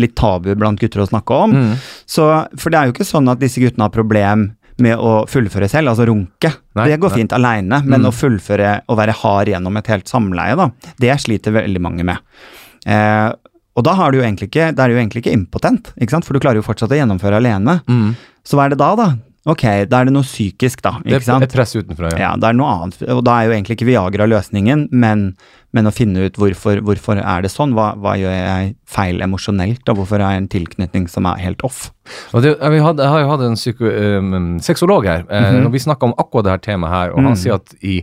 [0.03, 1.77] litt tabu blant gutter å snakke om, Mm.
[2.07, 2.27] så,
[2.59, 5.89] for det er jo ikke sånn at disse guttene har problem med å fullføre selv,
[5.91, 6.53] altså runke.
[6.79, 7.19] Nei, det går nei.
[7.23, 8.09] fint aleine, men Mm.
[8.09, 12.19] å fullføre og være hard gjennom et helt samleie, da, det sliter veldig mange med.
[12.87, 13.33] Eh,
[13.79, 16.11] og da har du jo egentlig ikke, da er du jo egentlig ikke impotent, ikke
[16.11, 16.25] sant?
[16.25, 17.81] for du klarer jo fortsatt å gjennomføre alene.
[17.89, 18.15] Mm.
[18.45, 19.09] Så hva er det da, da?
[19.49, 20.99] Ok, da er det noe psykisk, da.
[21.05, 21.45] Det ikke sant?
[21.45, 22.19] er et press utenfra, ja.
[22.27, 22.99] Ja, det er noe annet.
[23.15, 25.25] Og da er jo egentlig ikke Viagra løsningen, men,
[25.77, 27.73] men å finne ut hvorfor, hvorfor er det sånn.
[27.79, 31.65] Hva, hva gjør jeg feil emosjonelt, og hvorfor har jeg en tilknytning som er helt
[31.65, 31.89] off?
[32.33, 35.67] Og det, jeg, hadde, jeg har jo hatt en psyko, um, sexolog her, mm -hmm.
[35.67, 37.27] og vi snakka om akkurat det her temaet her, og Mm.
[37.27, 38.03] han sier at i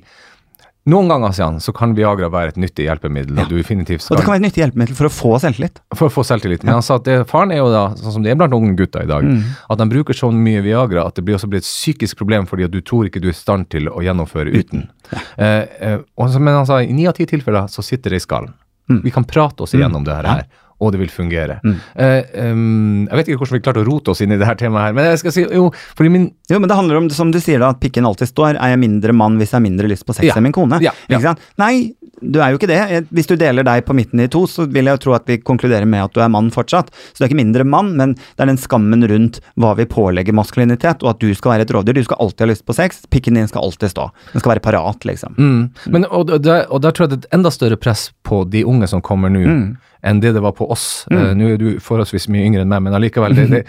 [0.85, 4.25] noen ganger Sian, så kan Viagra være et nyttig hjelpemiddel, og du definitivt Og det
[4.25, 5.79] kan være et nyttig hjelpemiddel for å få selvtillit.
[5.95, 6.63] for å få selvtillit.
[6.63, 8.75] Men han sa at det, faren er jo da, sånn som det er blant unge
[8.77, 9.41] gutter i dag, Mm.
[9.69, 12.65] at de bruker så mye Viagra at det blir også blir et psykisk problem fordi
[12.65, 14.89] at du tror ikke du er i stand til å gjennomføre uten.
[15.37, 18.21] Eh, eh, og så, men han sa i ni av ti tilfeller så sitter det
[18.21, 18.53] i skallen.
[18.89, 19.01] Mm.
[19.03, 20.33] Vi kan prate oss igjennom det her, Ja.
[20.35, 20.45] her,
[20.83, 21.59] og det vil fungere.
[21.63, 21.75] Mm.
[21.95, 22.21] Uh,
[22.51, 24.89] um, jeg vet ikke hvordan vi klarte å rote oss inn i det her temaet
[24.89, 27.39] her, men jeg skal si jo, fordi min Jo, men det handler om, som du
[27.41, 28.59] sier da, at pikken alltid står.
[28.61, 30.35] Er jeg mindre mann hvis jeg har mindre lyst på sex Ja.
[30.37, 30.77] enn min kone?
[30.83, 31.31] Ja, ja.
[31.57, 33.07] Nei, du er jo ikke det.
[33.09, 35.39] Hvis du deler deg på midten i to, så vil jeg jo tro at vi
[35.41, 36.91] konkluderer med at du er mann fortsatt.
[36.93, 40.37] Så du er ikke mindre mann, men det er den skammen rundt hva vi pålegger
[40.37, 41.97] maskulinitet, og at du skal være et rovdyr.
[41.97, 43.01] Du skal alltid ha lyst på sex.
[43.09, 44.05] Pikken din skal alltid stå.
[44.35, 45.33] Den skal være parat, liksom.
[45.41, 45.63] Mm.
[45.97, 48.43] Men, og, og, der, og der tror jeg det er et enda større press på
[48.53, 49.67] de unge som kommer nå, Mm.
[50.03, 51.05] Enn det det var på oss.
[51.11, 51.17] Mm.
[51.17, 53.35] Uh, nå er du forholdsvis mye yngre enn meg, men allikevel.
[53.35, 53.61] Det, det,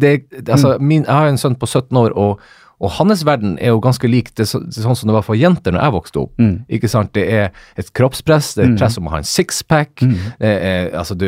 [0.00, 2.40] det, det, altså, min, jeg har en sønn på 17 år, og,
[2.80, 5.72] og hans verden er jo ganske lik det, så- sånn som det var for jenter
[5.74, 6.32] når jeg vokste opp.
[6.38, 6.52] Mm.
[6.70, 7.10] Ikke sant?
[7.12, 8.78] Det er et kroppspress, det er et Mm.
[8.78, 9.98] press om å ha en sixpack.
[10.02, 10.14] Mm.
[10.40, 11.26] Er, altså, du,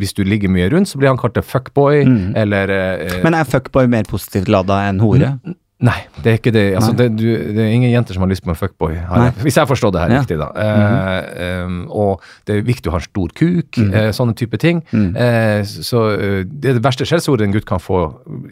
[0.00, 2.32] hvis du ligger mye rundt, så blir han kalt fuckboy, Mm.
[2.36, 5.34] eller eh, Men er fuckboy mer positivt lada enn hore?
[5.84, 6.62] Nei, det er ikke det.
[6.78, 9.58] Altså, det, du, det er ingen jenter som har lyst på en fuckboy, jeg- hvis
[9.58, 10.38] jeg forstår det her riktig.
[10.40, 10.46] da.
[10.56, 13.92] Eh, em, og det er viktig å ha en stor kuk, mm.
[13.92, 14.80] eh, sånne type ting.
[14.92, 15.10] Mm.
[15.16, 18.00] Eh, så eh, Det er det verste skjellsordet en gutt kan få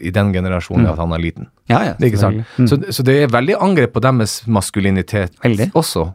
[0.01, 0.91] i den generasjonen, Mm.
[0.93, 1.47] at han er liten.
[1.67, 1.93] Ja, ja.
[1.97, 2.67] Mm.
[2.69, 5.71] Så, så det er veldig angrep på deres maskulinitet Veldig.
[5.73, 6.11] også.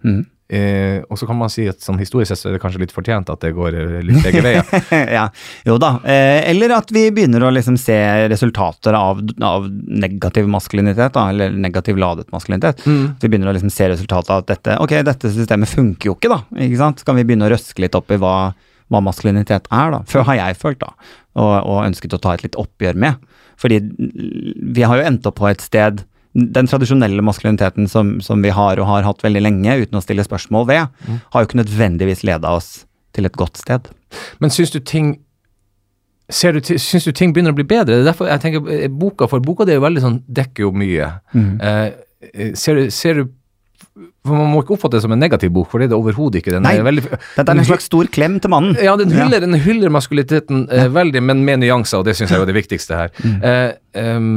[0.51, 2.95] Eh, og så kan man si at sånn historisk sett så er det kanskje litt
[2.95, 4.67] fortjent at det går eh, litt begge veier.
[5.19, 5.29] ja,
[5.69, 5.93] jo da.
[6.03, 7.99] Eh, eller at vi begynner å liksom se
[8.33, 12.83] resultater av, av negativ maskulinitet, da, eller negativ ladet maskulinitet.
[12.83, 13.05] Mm.
[13.23, 16.33] Vi begynner å liksom se resultatet av at dette, ok, dette systemet funker jo ikke,
[16.35, 16.43] da.
[16.67, 16.99] ikke sant?
[16.99, 18.35] Så kan vi begynne å røske litt opp i hva,
[18.91, 20.03] hva maskulinitet er, da.
[20.11, 23.23] Før har jeg følt, da, og, og ønsket å ta et litt oppgjør med.
[23.61, 26.03] Fordi vi har jo endt opp på et sted
[26.35, 30.23] den tradisjonelle maskuliniteten som, som vi har og har hatt veldig lenge, uten å stille
[30.27, 31.19] spørsmål ved, Mm.
[31.33, 33.89] har jo ikke nødvendigvis leda oss til et godt sted.
[34.41, 35.19] Men syns du ting
[36.31, 37.97] Ser du, syns du ting begynner å bli bedre?
[37.97, 40.63] Det er derfor jeg tenker eh, boka, for boka det er jo veldig sånn, dekker
[40.63, 41.09] jo mye.
[41.35, 41.49] Mm.
[41.59, 43.25] eh, ser, du, ser du
[44.23, 46.39] for Man må ikke oppfatte det som en negativ bok, for det er det overhodet
[46.39, 46.53] ikke.
[46.55, 47.03] Den Nei, er veldig,
[47.35, 48.77] Dette er en slags stor klem til mannen.
[48.79, 52.39] ja, den hyller, den hyller maskuliteten eh, veldig, men med nyanser, og det syns jeg
[52.39, 53.11] er det viktigste her.
[53.25, 53.35] Mm.
[53.51, 53.73] Eh,
[54.05, 54.31] em,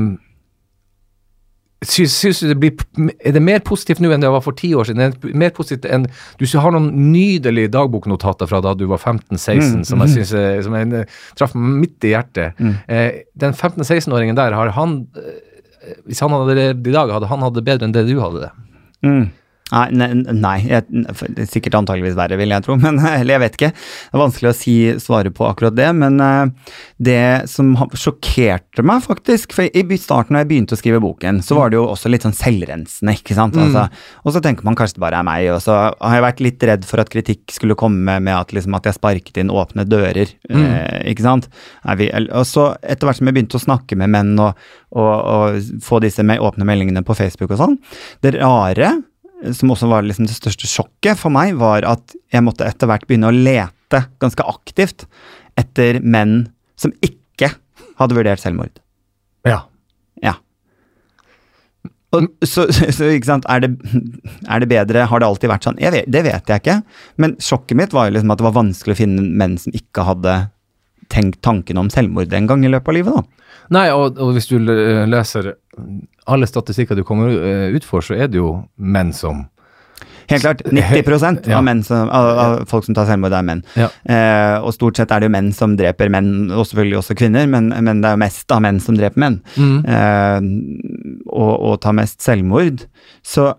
[1.90, 4.72] syns, syns du det blir, er det mer positivt nå enn det var for ti
[4.78, 5.02] år siden?
[5.02, 6.08] Er det mer positivt enn,
[6.40, 10.62] Du har noen nydelige dagboknotater fra da du var 15-16, Mm, som jeg synes er-
[10.64, 11.06] som jeg, eh,
[11.36, 12.54] traff midt i hjertet.
[12.60, 12.76] Mm.
[12.88, 15.40] Eh, den 15-16-åringen der, har han eh,
[16.08, 18.40] Hvis han hadde levd i dag, hadde han hatt det bedre enn det du hadde
[18.46, 18.52] det?
[19.04, 19.32] Mm.
[19.72, 22.76] Nei, nei, nei jeg, er sikkert antageligvis verre, vil jeg tro.
[22.82, 23.70] Men, eller jeg vet ikke.
[23.74, 25.88] Det er vanskelig å si, svare på akkurat det.
[25.98, 31.02] Men eh, det som sjokkerte meg, faktisk For i starten, når jeg begynte å skrive
[31.04, 33.58] boken, så var det jo også litt sånn selvrensende, ikke sant.
[33.58, 33.70] Mm.
[33.70, 35.48] Altså, og så tenker man kanskje det bare er meg.
[35.56, 38.76] Og så har jeg vært litt redd for at kritikk skulle komme med at, liksom,
[38.78, 40.36] at jeg sparket inn åpne dører.
[40.52, 40.68] Mm.
[40.68, 41.50] Eh, ikke sant.
[41.98, 44.60] Vi, og så etter hvert som jeg begynte å snakke med menn og,
[44.94, 47.80] og, og få disse med åpne meldingene på Facebook og sånn,
[48.22, 48.94] det rare
[49.52, 53.06] som også var liksom det største sjokket for meg, var at jeg måtte etter hvert
[53.10, 55.06] begynne å lete ganske aktivt
[55.60, 56.48] etter menn
[56.80, 57.52] som ikke
[58.00, 58.80] hadde vurdert selvmord.
[59.48, 59.64] Ja.
[60.24, 60.38] Ja.
[62.14, 63.72] Og, så, så ikke sant, er det,
[64.48, 65.80] er det bedre, har det alltid vært sånn?
[65.82, 66.80] Vet, det vet jeg ikke.
[67.22, 70.08] Men sjokket mitt var jo liksom at det var vanskelig å finne menn som ikke
[70.08, 70.38] hadde
[71.14, 73.48] tenkt tanken om selvmord en gang i løpet av livet, da.
[73.74, 75.54] Nei, og, og hvis du l- leser
[76.28, 79.46] alle statistikker du kommer eh, ut for, så er det jo menn som
[80.32, 80.62] Helt klart.
[80.72, 81.58] 90 Ja.
[81.58, 83.60] av, menn som, av, av folk som tar selvmord, er menn.
[83.76, 83.90] Ja.
[84.08, 87.50] Eh, og stort sett er det jo menn som dreper menn, og selvfølgelig også kvinner,
[87.52, 89.36] men, men det er jo mest av menn som dreper menn.
[89.60, 89.76] Mm.
[89.84, 90.48] Eh,
[91.28, 92.86] og, og tar mest selvmord.
[93.20, 93.50] Så,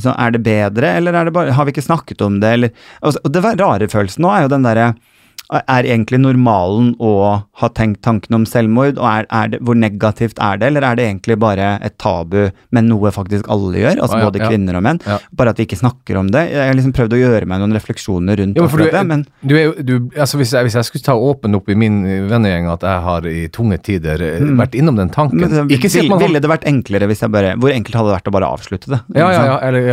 [0.00, 2.72] så er det bedre, eller er det bare, har vi ikke snakket om det, eller
[3.04, 4.94] altså, Og det rare følelsen nå er jo den derre
[5.52, 10.38] er egentlig normalen å ha tenkt tanken om selvmord, og er, er det, hvor negativt
[10.42, 14.16] er det, eller er det egentlig bare et tabu, men noe faktisk alle gjør, altså
[14.16, 14.48] Ah, ja, både ja.
[14.48, 15.18] kvinner og menn, Ja.
[15.36, 16.50] bare at vi ikke snakker om det.
[16.50, 19.54] Jeg har liksom prøvd å gjøre meg noen refleksjoner rundt for du, det, men du
[19.58, 22.82] er, du, altså hvis, jeg, hvis jeg skulle ta åpen opp i min vennegjeng at
[22.88, 24.54] jeg har i tunge tider mm.
[24.58, 27.20] vært innom den tanken men det, Ikke vil, man har ville det vært enklere hvis
[27.24, 29.00] jeg bare Hvor enkelt hadde det vært å bare avslutte det?
[29.18, 29.88] ja, ja, ja, eller,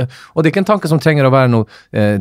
[0.00, 2.16] eh, Og det er ikke en tanke som trenger å være noe eh,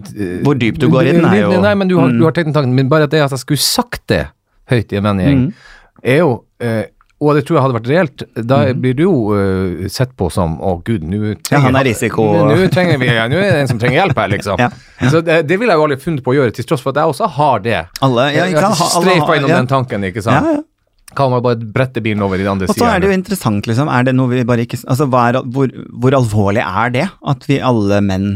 [0.45, 2.17] Hvor dypt du går i den, er jo- Nei, men du har, Mm.
[2.19, 2.73] du har tanken, tanke.
[2.81, 4.25] Men bare det at jeg skulle sagt det
[4.71, 5.53] høyt i en vennegjeng, Mm.
[6.03, 6.83] er jo eh,
[7.21, 8.23] og det tror jeg hadde vært reelt.
[8.47, 8.79] Da Mm.
[8.81, 12.47] blir du jo uh, sett på som Å, gud, nå trenger Ja, han er risiko-
[12.49, 14.57] Nå trenger vi ja, Nå er det en som trenger hjelp her, liksom.
[14.63, 14.69] Ja.
[15.07, 16.97] Så det, det ville jeg jo aldri funnet på å gjøre, til tross for at
[17.03, 17.85] jeg også har det.
[18.01, 19.59] Alle, ja, Jeg har streifa innom ja.
[19.61, 20.45] den tanken, ikke sant.
[20.49, 20.63] ja.
[21.13, 23.67] Kan man bare brette bilen over i den andre Og så er det jo interessant,
[23.67, 23.89] liksom.
[23.91, 27.05] Er det noe vi bare ikke Altså, hva er, hvor, hvor alvorlig er det?
[27.27, 28.29] At vi alle menn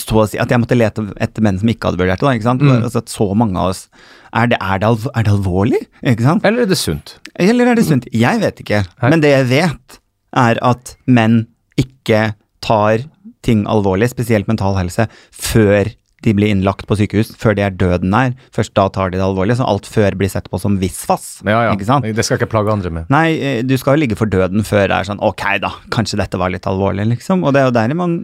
[0.00, 2.44] så å si, At jeg måtte lete etter menn som ikke hadde vurdert det?
[2.44, 2.70] Mm.
[2.82, 3.86] Altså, at så mange av oss
[4.34, 5.82] Er det, er det, alv, er det alvorlig?
[6.02, 6.46] Ikke sant?
[6.46, 7.16] Eller er det sunt?
[7.40, 8.08] Eller er det sunt?
[8.14, 8.84] Jeg vet ikke.
[9.02, 9.10] Hei.
[9.12, 9.98] Men det jeg vet,
[10.34, 11.44] er at menn
[11.80, 12.32] ikke
[12.64, 13.04] tar
[13.44, 15.92] ting alvorlig, spesielt mental helse, før
[16.24, 18.32] de blir innlagt på sykehus, før det er døden nær.
[18.54, 19.58] Først da tar de det alvorlig.
[19.58, 21.26] Så alt før blir sett på som visvas.
[21.44, 21.74] Ja, ja.
[21.76, 22.08] Ikke sant?
[22.16, 23.10] Det skal ikke plage andre med.
[23.12, 26.20] Nei, eh, du skal jo ligge for døden før det er sånn ok da, kanskje
[26.22, 27.44] dette var litt alvorlig, liksom.
[27.44, 28.20] Og det er jo der man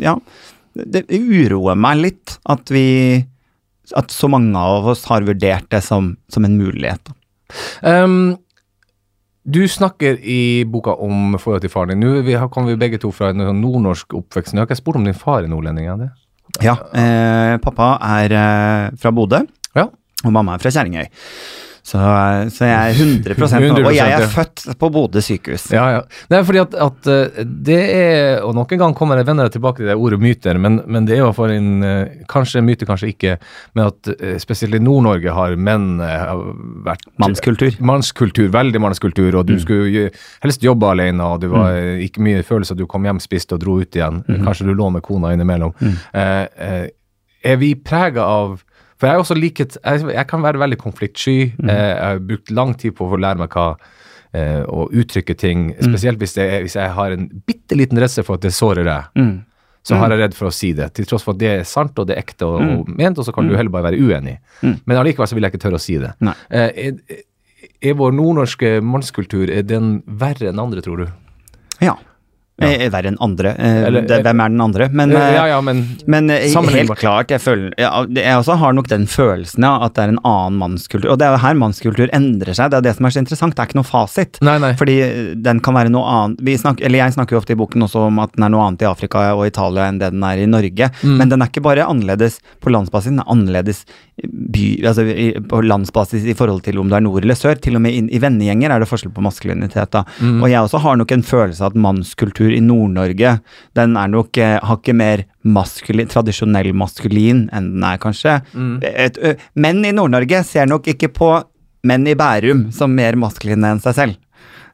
[0.00, 0.16] Ja.
[0.84, 3.24] Det uroer meg litt at vi
[3.96, 7.12] At så mange av oss har vurdert det som, som en mulighet.
[7.86, 8.34] Ehm,
[9.46, 12.00] du snakker i boka om forholdet til faren din.
[12.02, 14.52] Nå vi har- kommer vi begge to fra en sånn nordnorsk oppvekst.
[14.52, 15.86] Jeg har ikke spurt om din far er nordlending.
[15.86, 16.10] Er det?
[16.66, 19.46] Ja, eh, pappa er eh, fra Bodø,
[19.76, 19.86] Ja.
[20.24, 21.06] og mamma er fra Kjerringøy.
[21.86, 22.00] Så,
[22.50, 25.68] så jeg er 100, 100%, Og jeg er født på Bodø sykehus.
[25.70, 26.00] Ja, ja.
[26.26, 29.84] Det er fordi at, at eh, det er Og noen gang kommer jeg venner tilbake
[29.84, 33.12] til det ordet myter, men, men det er jo for en eh, Kanskje myte, kanskje
[33.12, 33.36] ikke,
[33.78, 36.42] men at eh, spesielt i Nord-Norge har menn har
[36.86, 37.78] vært Mannskultur.
[37.86, 40.08] Mannskultur, veldig mannskultur, og du skulle
[40.42, 42.02] helst jobbe alene, og det var mm.
[42.08, 44.22] ikke mye følelse at du kom hjem, spiste og dro ut igjen.
[44.26, 45.74] Kanskje du lå med kona innimellom.
[46.12, 46.86] Eh, eh,
[47.46, 48.62] er vi prega av
[48.96, 51.36] For jeg er også liket jeg, jeg kan være veldig konfliktsky.
[51.66, 53.66] Eh, jeg har brukt lang tid på å lære meg hva
[54.32, 58.40] eh, å uttrykke ting, spesielt hvis, det hvis jeg har en bitte liten redsel for
[58.40, 59.12] at det sårer deg.
[59.20, 59.36] Mm.
[59.86, 61.94] Så har jeg redd for å si det, til tross for at det er sant
[62.02, 64.34] og det er ekte og, og ment, og så kan du heller bare være uenig.
[64.58, 64.80] Mm.
[64.82, 66.10] Men allikevel så vil jeg ikke tørre å si det.
[66.50, 67.20] Eh, er,
[67.78, 71.06] er vår nordnorske mannskultur er den verre enn andre, tror du?
[71.84, 71.94] Ja.
[72.56, 73.50] Eh, Verre enn andre.
[73.58, 74.88] Eh, Eller- det, hvem er den andre?
[74.88, 78.88] Men, eh, ja, ja, men Men eh, helt klart, jeg føler Jeg også har nok
[78.88, 81.10] den følelsen ja, at det er en annen mannskultur.
[81.12, 82.70] Og det er jo her mannskultur endrer seg.
[82.70, 83.54] Det er det som er så interessant.
[83.56, 84.40] Det er ikke noe fasit.
[84.40, 84.72] Nei, nei.
[84.72, 87.60] Fordi eh, den kan være noe annet vi snak, Eller jeg snakker jo ofte i
[87.60, 90.24] boken også om at den er noe annet i Afrika og Italia enn det den
[90.24, 90.90] er i Norge.
[91.02, 91.16] Mm.
[91.18, 93.84] Men den er ikke bare annerledes på landsbasis, den er annerledes
[94.24, 95.04] by, altså
[95.50, 97.60] på landsbasis i forhold til om du er nord eller sør.
[97.60, 99.90] Til og med inn, i vennegjenger er det forskjell på maskulinitet.
[99.92, 100.04] da.
[100.20, 100.40] Mm.
[100.42, 103.32] Og jeg også har nok en følelse av at mannskultur i Nord-Norge,
[103.74, 108.38] den er nok eh, har ikke mer maskulin, tradisjonell maskulin enn den er, kanskje.
[108.54, 108.76] Mm.
[108.86, 111.32] Et, ø, menn i Nord-Norge ser nok ikke på
[111.86, 114.16] menn i Bærum som mer maskuline enn seg selv.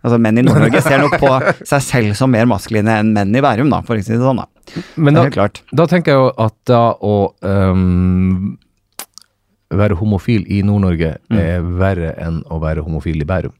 [0.02, 1.28] Altså Menn i Nord-Norge ser nok på
[1.70, 4.40] seg selv som mer maskuline enn menn i Bærum, da, for å si det sånn.
[4.42, 4.82] da.
[4.96, 5.60] Men da, klart.
[5.70, 7.12] da tenker jeg jo at da å
[7.46, 8.56] um,
[9.72, 11.38] være homofil i Nord-Norge Mm.
[11.38, 13.54] er verre enn å være homofil i Bærum.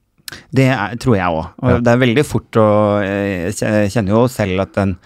[0.55, 1.47] Det er, tror jeg òg.
[1.63, 1.79] Og Ja.
[1.79, 2.67] det er veldig fort å
[3.05, 4.97] eh, Jeg kjenner jo selv at den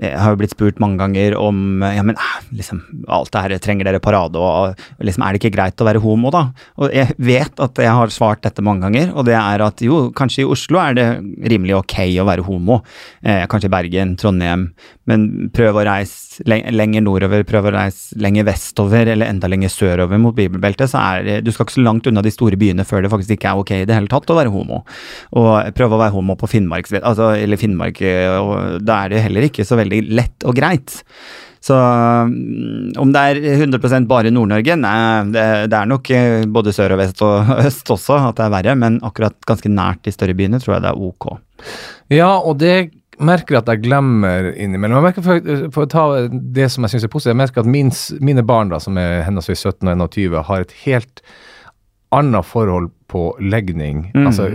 [0.00, 2.80] jeg har jo blitt spurt mange ganger om ja, men eh, liksom,
[3.12, 6.32] alt det her, trenger dere parade, og liksom, er det ikke greit å være homo,
[6.32, 6.46] da?
[6.80, 10.06] Og jeg vet at jeg har svart dette mange ganger, og det er at jo,
[10.16, 11.06] kanskje i Oslo er det
[11.52, 12.80] rimelig ok å være homo.
[13.20, 14.70] Eh, kanskje i Bergen, Trondheim,
[15.10, 20.20] men prøv å reise lenger nordover, prøv å reise lenger vestover, eller enda lenger sørover
[20.22, 23.04] mot bibelbeltet, så er det, du skal ikke så langt unna de store byene før
[23.04, 24.82] det faktisk ikke er ok i det hele tatt å være homo.
[25.36, 29.24] Og prøv å være homo på Finnmark, altså, eller Finnmark, eh, og da er det
[29.26, 31.00] heller ikke så veldig lett og greit.
[31.62, 34.74] Så mm, om det er 100 bare Nord-Norge?
[34.82, 34.94] Nei,
[35.30, 38.56] det, det er nok eh, både sør og vest og øst også at det er
[38.56, 41.28] verre, men akkurat ganske nært de større byene tror jeg det er ok.
[42.10, 42.90] Ja, og det
[43.22, 44.98] merker jeg at jeg glemmer innimellom.
[44.98, 47.70] Jeg merker for, for å ta det som jeg syns er positivt, jeg merker at
[47.70, 51.22] min, mine barn, da, som er henholdsvis 17 og 21, har et helt
[52.12, 54.26] annet forhold på legning, Mm.
[54.26, 54.46] altså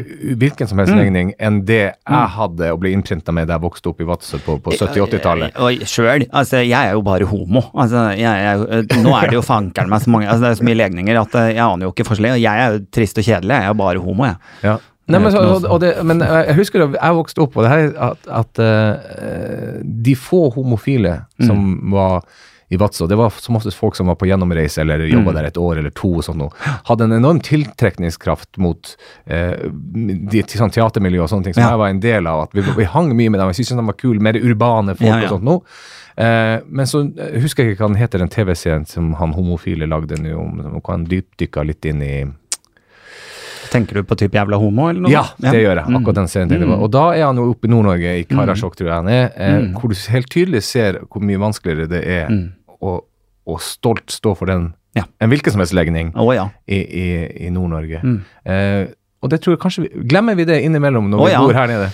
[0.42, 3.92] hvilken som helst legning, enn det jeg hadde og ble innprinta med da jeg vokste
[3.92, 5.54] opp i Vadsø på, på 70-80-tallet.
[5.62, 7.62] Og sjøl, altså jeg er jo bare homo.
[7.78, 10.62] Altså, jeg, er eh, nå er det jo fankeren meg så mange altså, Det er
[10.64, 12.32] så mye legninger at eh, jeg aner jo ikke forskjell.
[12.34, 14.42] Og jeg er jo trist og kjedelig, jeg er bare homo, jeg.
[14.66, 14.78] Ja.
[15.08, 15.40] Nei, men, så,
[15.72, 18.60] og, det, men jeg husker da jeg vokste opp, og det her er at, at
[18.60, 21.92] uh, de få homofile som Mm.
[21.94, 22.26] var
[22.70, 25.30] i Vadsø, det var som oftest folk som var på gjennomreise eller Mm.
[25.34, 26.50] der et år eller to, og sånt noe,
[26.90, 28.96] hadde en enorm tiltrekningskraft mot
[29.26, 31.70] eh, de, sånn teatermiljø og sånne ting, som Ja.
[31.70, 32.42] jeg var en del av.
[32.44, 35.08] at Vi, vi hang mye med dem, jeg syntes de var kule, mer urbane folk
[35.08, 35.24] Ja, ja.
[35.30, 35.62] og sånt noe.
[36.18, 39.88] Eh, men så eh, husker jeg ikke hva den heter, den TV-serien som han homofile
[39.88, 42.26] lagde nå, om hva han dypdykka litt inn i
[43.72, 45.12] Tenker du på type jævla homo, eller noe?
[45.12, 45.96] ja, det gjør jeg.
[46.00, 46.72] Akkurat den serien mm.
[46.78, 49.66] Og da er han jo oppe i Nord-Norge, i Karasjok, tror jeg han er, eh,
[49.76, 52.32] hvor du helt tydelig ser hvor mye vanskeligere det er
[52.84, 53.00] å,
[53.48, 55.04] og stolt stå for den Ja.
[55.22, 56.50] en hvilken som helst legning oh, ja.
[56.66, 57.06] i, i,
[57.48, 58.02] i Nord-Norge.
[58.46, 58.88] Eh,
[59.22, 61.70] og det tror jeg kanskje vi, Glemmer vi det innimellom når oh, vi bor her
[61.72, 61.88] nede?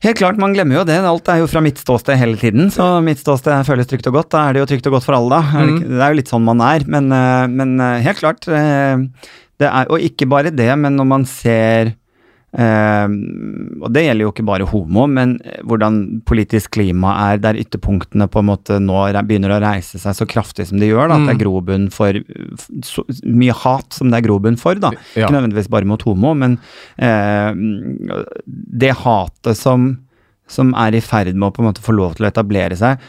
[0.00, 0.96] Helt klart, man glemmer jo det.
[1.04, 4.30] Alt er jo fra mitt ståsted hele tiden, så mitt ståsted føles trygt og godt.
[4.32, 5.60] Da er det jo trygt og godt for alle, da.
[5.60, 5.74] Mm.
[5.84, 6.86] det, er jo litt sånn man er.
[6.88, 8.48] Men, eh, men eh, helt klart.
[8.48, 8.96] eh,
[9.60, 11.92] Det er, og ikke bare det, men når man ser
[12.58, 18.26] og det gjelder jo ikke bare homo, men eh, hvordan politisk klima er der ytterpunktene
[18.30, 21.12] på en måte nå begynner å reise seg så kraftig som de gjør.
[21.12, 22.18] Da, At det er grobunn for
[22.86, 24.74] så, mye hat som det er grobunn for.
[24.82, 24.90] da.
[25.14, 26.58] Ikke nødvendigvis bare mot homo, men
[26.98, 27.54] eh,
[28.82, 29.92] det hatet som,
[30.50, 33.02] som er i ferd med å på en måte få lov til å etablere seg,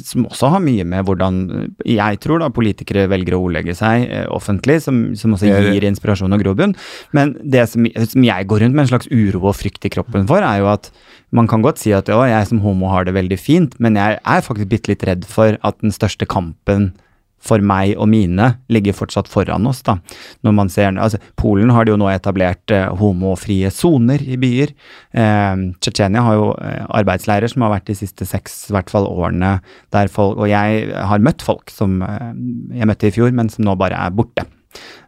[0.00, 1.40] som også har mye med hvordan
[1.84, 6.32] jeg tror da politikere velger å ordlegge seg eh, offentlig, som, som også gir inspirasjon
[6.34, 6.74] og grobunn.
[7.16, 10.28] Men det som, som jeg går rundt med en slags uro og frykt i kroppen
[10.30, 10.90] for, er jo at
[11.36, 14.16] man kan godt si at å, jeg som homo har det veldig fint, men jeg
[14.22, 16.94] er faktisk bitte litt redd for at den største kampen
[17.42, 19.82] for meg og mine ligger fortsatt foran oss.
[19.86, 19.98] da.
[20.46, 24.74] Når man ser, altså Polen har jo nå etablert eh, homofrie soner i byer.
[25.12, 29.58] Eh, Tsjetsjenia har jo eh, arbeidsleirer som har vært de siste seks hvert fall årene
[29.94, 32.30] der folk Og jeg har møtt folk som eh,
[32.78, 34.44] jeg møtte i fjor, men som nå bare er borte.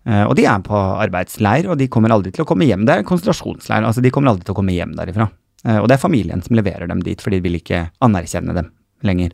[0.09, 2.87] Eh, og de er på arbeidsleir, og de kommer aldri til å komme hjem.
[2.87, 3.85] Det er en konsentrasjonsleir.
[3.85, 5.29] altså De kommer aldri til å komme hjem derifra.
[5.67, 8.71] Eh, og det er familien som leverer dem dit, for de vil ikke anerkjenne dem
[9.07, 9.33] lenger.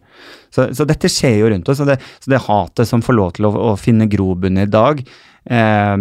[0.55, 3.35] Så, så dette skjer jo rundt oss, og det, så det hatet som får lov
[3.37, 5.97] til å, å finne grobunn i dag eh,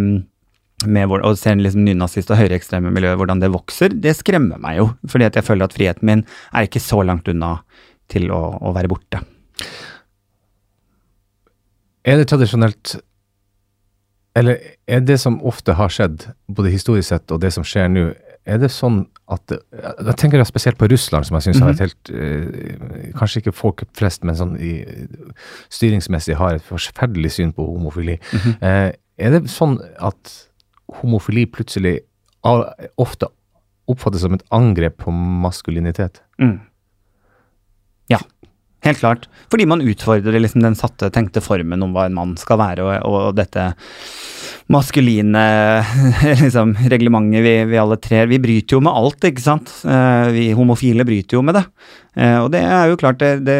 [0.85, 4.79] med hvor, og ser liksom nynazist og høyreekstreme miljøer, hvordan det vokser, det skremmer meg
[4.81, 4.89] jo.
[5.11, 7.57] Fordi at jeg føler at friheten min er ikke så langt unna
[8.11, 9.21] til å, å være borte.
[12.05, 12.99] Er det tradisjonelt
[14.37, 18.09] Eller er det som ofte har skjedd, både historisk sett og det som skjer nå,
[18.45, 21.79] er det sånn at Da tenker jeg spesielt på Russland, som jeg syns har et
[21.81, 24.73] helt eh, Kanskje ikke folk flest, men sånn i,
[25.73, 28.19] styringsmessig har et forferdelig syn på homofili.
[28.61, 30.35] eh, er det sånn at
[31.01, 31.97] homofili plutselig
[33.01, 33.31] ofte
[33.89, 36.21] oppfattes som et angrep på maskulinitet?
[36.41, 36.59] Mm.
[38.85, 39.25] Helt klart.
[39.49, 43.07] Fordi man utfordrer liksom den satte, tenkte formen om hva en mann skal være, og,
[43.09, 43.71] og dette
[44.69, 45.41] maskuline
[46.43, 48.29] liksom, reglementet vi, vi alle trer.
[48.29, 49.73] Vi bryter jo med alt, ikke sant.
[49.85, 51.65] Eh, vi homofile bryter jo med det.
[52.15, 53.59] Eh, og det er jo klart, det, det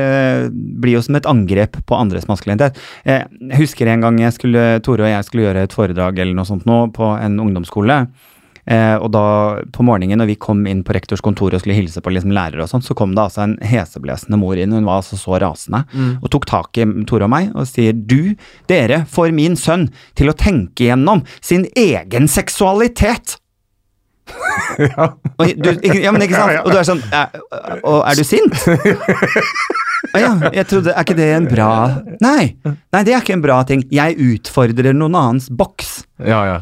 [0.54, 2.78] blir jo som et angrep på andres maskulinitet.
[3.04, 6.38] Eh, jeg husker en gang jeg skulle, Tore og jeg skulle gjøre et foredrag eller
[6.38, 8.04] noe sånt nå på en ungdomsskole.
[8.66, 9.24] Eh, og da
[9.74, 12.64] på morgenen når vi kom inn på rektors kontor og skulle hilse på liksom lærere
[12.66, 15.84] og sånn, så kom det altså en heseblesende mor inn, hun var altså så rasende,
[16.18, 18.34] og tok tak i Tore og meg og sier du,
[18.72, 19.88] dere får min sønn
[20.18, 23.38] til å tenke gjennom sin egen seksualitet.
[24.82, 25.12] ja.
[25.38, 25.68] Og, du,
[26.02, 26.58] ja, men ikke sant?
[26.66, 27.20] Og du er sånn «Æ,
[27.86, 28.56] Og er du sint?
[30.16, 31.68] Å ja, jeg trodde Er ikke det en bra
[32.24, 33.84] Nei, nei, det er ikke en bra ting.
[33.94, 36.00] Jeg utfordrer noen annens boks.
[36.26, 36.58] ja, ja.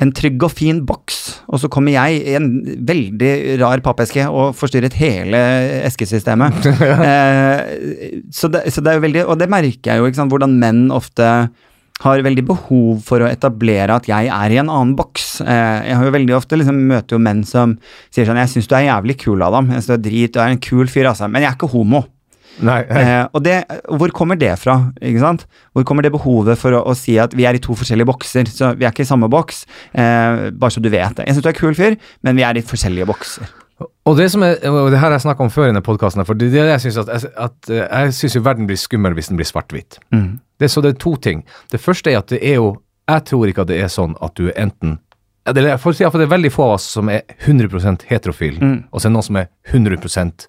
[0.00, 1.18] En trygg og fin boks,
[1.52, 2.46] og så kommer jeg i en
[2.88, 5.40] veldig rar pappeske og forstyrret hele
[5.84, 6.64] eskesystemet.
[7.10, 10.32] eh, så, det, så det er jo veldig Og det merker jeg jo, ikke sant,
[10.32, 11.28] hvordan menn ofte
[12.02, 15.42] har veldig behov for å etablere at jeg er i en annen boks.
[15.44, 17.76] Eh, jeg har jo veldig ofte liksom møter jo menn som
[18.08, 19.68] sier sånn 'Jeg syns du er jævlig kul, Adam.
[19.70, 21.28] Jeg synes du er drit, du er en kul fyr, altså.
[21.28, 22.06] Men jeg er ikke homo'.
[22.60, 24.92] Nei, Eh, og det, hvor kommer det fra?
[25.00, 25.46] ikke sant?
[25.72, 28.44] Hvor kommer det behovet for å, å si at vi er i to forskjellige bokser?
[28.52, 31.26] Så vi er ikke i samme boks, eh, bare så du vet det.
[31.26, 33.48] Jeg syns du er kul fyr, men vi er i forskjellige bokser.
[34.06, 36.24] Og det som er, og det her har jeg snakka om før i denne podkasten,
[36.28, 39.16] for det er det jeg syns at, at eh, jeg synes jo verden blir skummel
[39.16, 39.98] hvis den blir svart-hvitt.
[40.12, 41.42] Det, er- så det er to ting.
[41.72, 42.76] Det første er at det er jo
[43.10, 44.98] Jeg tror ikke at det er sånn at du enten
[45.44, 48.04] eller jeg får for si, at det er veldig få av oss som er 100%
[48.06, 48.60] heterofil,
[48.92, 50.46] og så er det noen som er 100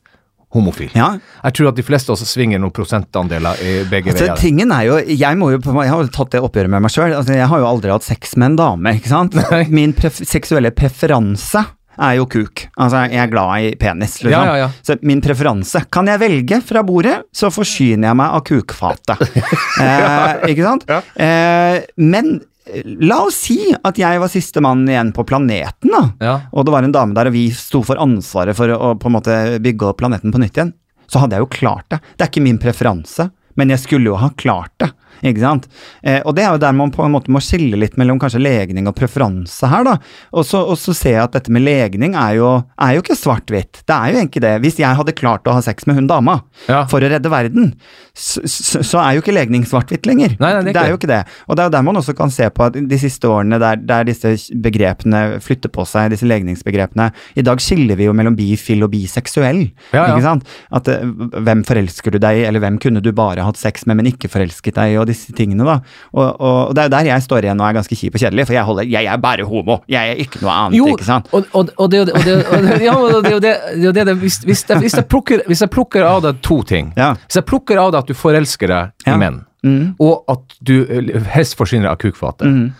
[0.54, 0.90] homofil.
[0.98, 1.12] Ja.
[1.44, 4.40] Jeg tror at de fleste også svinger noen prosentandeler i begge Altså, veier.
[4.42, 7.14] tingen er jo, Jeg jo, jeg har jo tatt det oppgjøret med meg sjøl.
[7.18, 8.96] Altså, jeg har jo aldri hatt sex med en dame.
[9.00, 9.34] ikke sant?
[9.52, 9.64] Nei.
[9.74, 12.68] Min pref seksuelle preferanse er jo kuk.
[12.82, 14.16] Altså, Jeg er glad i penis.
[14.24, 14.32] liksom.
[14.34, 14.70] Ja, ja, ja.
[14.86, 19.22] Så min preferanse Kan jeg velge fra bordet, så forsyner jeg meg av kukfatet.
[19.84, 20.88] eh, ikke sant?
[21.18, 22.40] Eh, men
[22.86, 26.04] la oss si at jeg var sistemann igjen på planeten, da.
[26.24, 26.36] Ja.
[26.56, 29.18] Og det var en dame der, og vi sto for ansvaret for å på en
[29.18, 30.74] måte bygge opp planeten på nytt igjen.
[31.12, 32.00] Så hadde jeg jo klart det.
[32.16, 33.28] Det er ikke min preferanse,
[33.60, 34.90] men jeg skulle jo ha klart det.
[35.22, 35.68] Ikke sant?
[36.02, 38.42] Eh, og det er jo der man på en måte må skille litt mellom kanskje
[38.42, 39.98] legning og preferanse her, da.
[40.34, 43.20] Og så, og så ser jeg at dette med legning er jo, er jo ikke
[43.20, 43.84] svart-hvitt.
[43.88, 44.54] Det er jo egentlig det.
[44.64, 46.84] Hvis jeg hadde klart å ha sex med hun dama Ja.
[46.90, 47.74] for å redde verden,
[48.14, 50.36] så, så, er jo ikke legning svart-hvitt lenger.
[50.40, 51.22] Nei, nei, det er ikke er jo ikke det.
[51.48, 53.82] Og det er jo der man også kan se på at de siste årene der,
[53.82, 54.34] der disse
[54.64, 57.10] begrepene flytter på seg, disse legningsbegrepene
[57.40, 59.64] I dag skiller vi jo mellom bifil og biseksuell.
[59.92, 60.06] Ja, ja.
[60.14, 60.54] Ikke sant?
[60.74, 61.04] At eh,
[61.44, 64.32] hvem forelsker du deg i, eller hvem kunne du bare hatt sex med, men ikke
[64.32, 65.76] forelsket deg i, og disse tingene, da.
[66.14, 68.24] Og, og, og det er jo der jeg står igjen og er ganske kjip og
[68.24, 71.06] kjedelig, for jeg holder Jeg er bare homo, jeg er ikke noe annet, Jo, ikke
[71.08, 71.28] sant.
[71.34, 73.56] og, og, og det er jo det,
[74.00, 77.14] ja, hvis, hvis, jeg, hvis, jeg plukker, hvis jeg plukker av deg to ting Ja.
[77.28, 79.16] Hvis jeg plukker av deg at du forelsker deg Ja.
[79.16, 79.94] i menn, Mm.
[80.04, 82.74] og at du eh, helst forsyner deg av kukfatet Mm.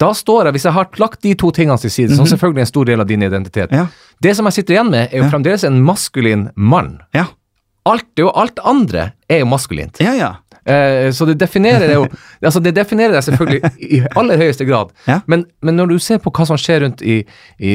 [0.00, 2.66] Da står jeg, hvis jeg har lagt de to tingene til side, som selvfølgelig er
[2.66, 3.76] en stor del av din identitet Mhm.
[3.78, 3.86] Ja.
[4.22, 5.30] Det som jeg sitter igjen med, er jo Ja.
[5.30, 7.00] fremdeles en maskulin mann.
[7.14, 7.26] Ja.
[7.86, 10.00] Alt, jo alt andre er jo maskulint.
[10.00, 10.32] Ja, ja.
[10.64, 12.06] Eh, så det definerer det jo
[12.48, 14.92] altså Det definerer deg selvfølgelig i aller høyeste grad.
[15.08, 15.18] Ja.
[15.30, 17.18] Men, men når du ser på hva som skjer rundt i,
[17.58, 17.74] i,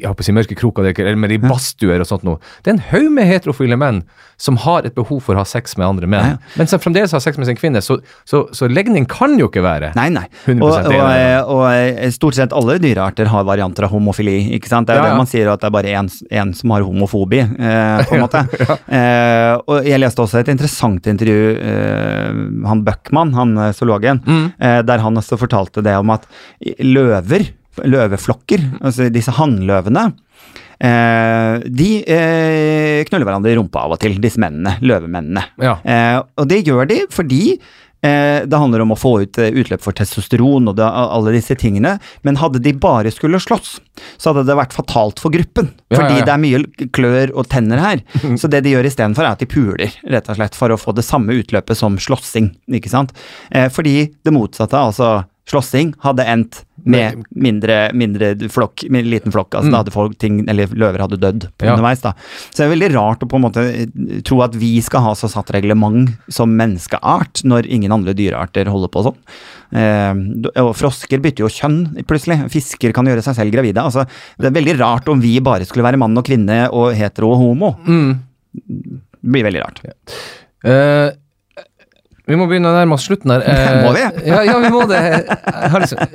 [0.00, 2.76] jeg håper å si mørke kroker, er eller i badstuer og sånt noe Det er
[2.78, 4.02] en haug med heterofile menn
[4.40, 6.32] som har et behov for å ha sex med andre menn.
[6.34, 6.54] Ja, ja.
[6.58, 7.80] Men som fremdeles har sex med sin kvinne.
[7.84, 10.24] Så, så, så legning kan jo ikke være Nei, nei.
[10.44, 14.88] 100% Og, og, og, eh, stort sett alle dyrearter har varianter av homofili, ikke sant.
[14.88, 18.16] Det er det man sier, at det er bare én som har homofobi, eh, på
[18.18, 18.42] en måte.
[18.98, 21.93] eh, og jeg leste også et interessant intervju, eh,
[22.68, 24.52] han Buckman, han eh, zoologen, Mm.
[24.58, 26.26] eh, der han også fortalte det om at
[26.80, 27.48] løver,
[27.84, 30.12] løveflokker, altså disse hannløvene,
[30.84, 35.44] Eh, de eh, knuller hverandre i rumpa av og til, disse mennene, løvemennene.
[35.62, 35.76] Ja.
[35.86, 37.60] Eh, og det gjør de fordi eh,
[38.04, 41.96] det handler om å få ut eh, utløp for testosteron og det, alle disse tingene.
[42.26, 43.78] Men hadde de bare skulle slåss,
[44.16, 45.70] så hadde det vært fatalt for gruppen.
[45.88, 46.26] Ja, fordi ja, ja.
[46.28, 48.04] det er mye klør og tenner her.
[48.40, 50.96] så det de gjør istedenfor, er at de puler, rett og slett, for å få
[50.96, 52.52] det samme utløpet som slåssing.
[52.80, 53.14] Ikke sant?
[53.50, 55.14] Eh, fordi det motsatte, altså
[55.48, 59.50] slåssing, hadde endt med mindre, mindre flokk, med liten flokk.
[59.54, 59.72] Altså Mm.
[59.72, 61.74] da hadde folk ting, eller løver hadde dødd på Ja.
[61.76, 62.00] underveis.
[62.02, 62.12] da.
[62.50, 65.12] Så det er veldig rart å på en måte eh, tro at vi skal ha
[65.14, 69.16] så satt reglement som menneskeart, når ingen andre dyrearter holder på sånn.
[69.74, 72.50] Eh, og frosker bytter jo kjønn plutselig.
[72.50, 73.80] Fisker kan gjøre seg selv gravide.
[73.82, 74.06] Altså,
[74.38, 77.38] det er veldig rart om vi bare skulle være mann og kvinne og hetero og
[77.38, 77.76] homo.
[77.86, 78.18] Mm.
[78.54, 79.80] Det blir veldig rart.
[80.64, 81.10] Eh,
[82.24, 83.42] vi må begynne å nærme oss slutten her.
[83.44, 84.04] Eh, Må vi?
[84.30, 85.00] Ja, ja, vi må det.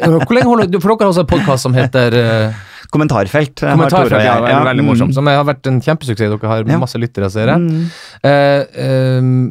[0.01, 3.61] Hvor lenge holder du For dere har også en podkast som heter eh, Kommentarfelt.
[3.61, 4.17] eh, Kommentarfelt.
[4.17, 4.89] jeg, Ja, veldig, veldig mm.
[4.89, 5.13] morsom.
[5.13, 6.33] Som har vært en kjempesuksess.
[6.33, 6.79] Dere har Ja.
[6.81, 7.61] masse lyttere, ser jeg.
[7.61, 7.85] Mm.
[8.25, 9.43] Eh, ehm,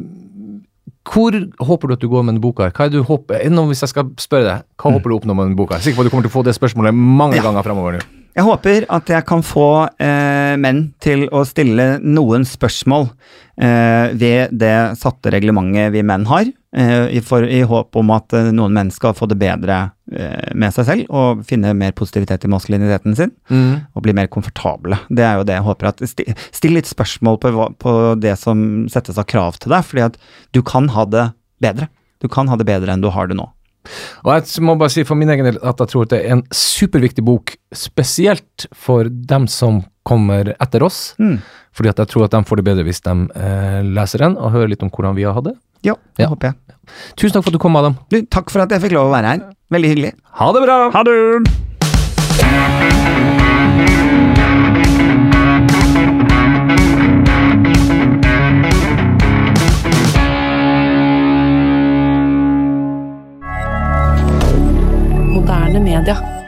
[1.09, 1.33] hvor
[1.63, 2.67] håper du at du går med den boka?
[2.75, 3.39] Hva er du håper,
[3.71, 5.79] hvis jeg skal spørre deg, hva håper du å oppnå med den boka?
[5.79, 7.97] Jeg er sikker på at du kommer til å få det spørsmålet mange ganger fremover
[7.97, 8.18] nå.
[8.39, 9.67] Jeg håper at jeg kan få
[9.99, 13.09] eh, menn til å stille noen spørsmål
[13.59, 18.37] eh, ved det satte reglementet vi menn har, eh, i, for, i håp om at
[18.37, 19.81] eh, noen menn skal få det bedre
[20.15, 25.01] eh, med seg selv og finne mer positivitet i maskuliniteten sin og bli mer komfortable.
[25.11, 25.91] Det er jo det jeg håper.
[25.91, 30.07] at sti, Still litt spørsmål på, på det som settes av krav til deg, fordi
[30.07, 30.19] at
[30.55, 31.27] du kan ha det
[31.59, 31.91] bedre.
[32.23, 33.51] Du kan ha det bedre enn du har det nå.
[34.25, 36.31] Og jeg må bare si for min egen del at jeg tror at det er
[36.37, 41.13] en superviktig bok, spesielt for dem som kommer etter oss.
[41.21, 41.37] Mm.
[41.75, 44.53] Fordi at jeg tror at de får det bedre hvis de eh, leser den og
[44.55, 45.57] hører litt om hvordan vi har hatt det.
[45.85, 46.29] Ja, det Ja.
[46.33, 46.55] håper jeg.
[47.15, 47.95] Tusen takk for at du kom, Adam.
[48.09, 49.45] Du, takk for at jeg fikk lov å være her.
[49.71, 50.13] Veldig hyggelig.
[50.41, 50.79] Ha det bra!
[50.97, 51.17] Ha det!
[65.79, 66.38] Media.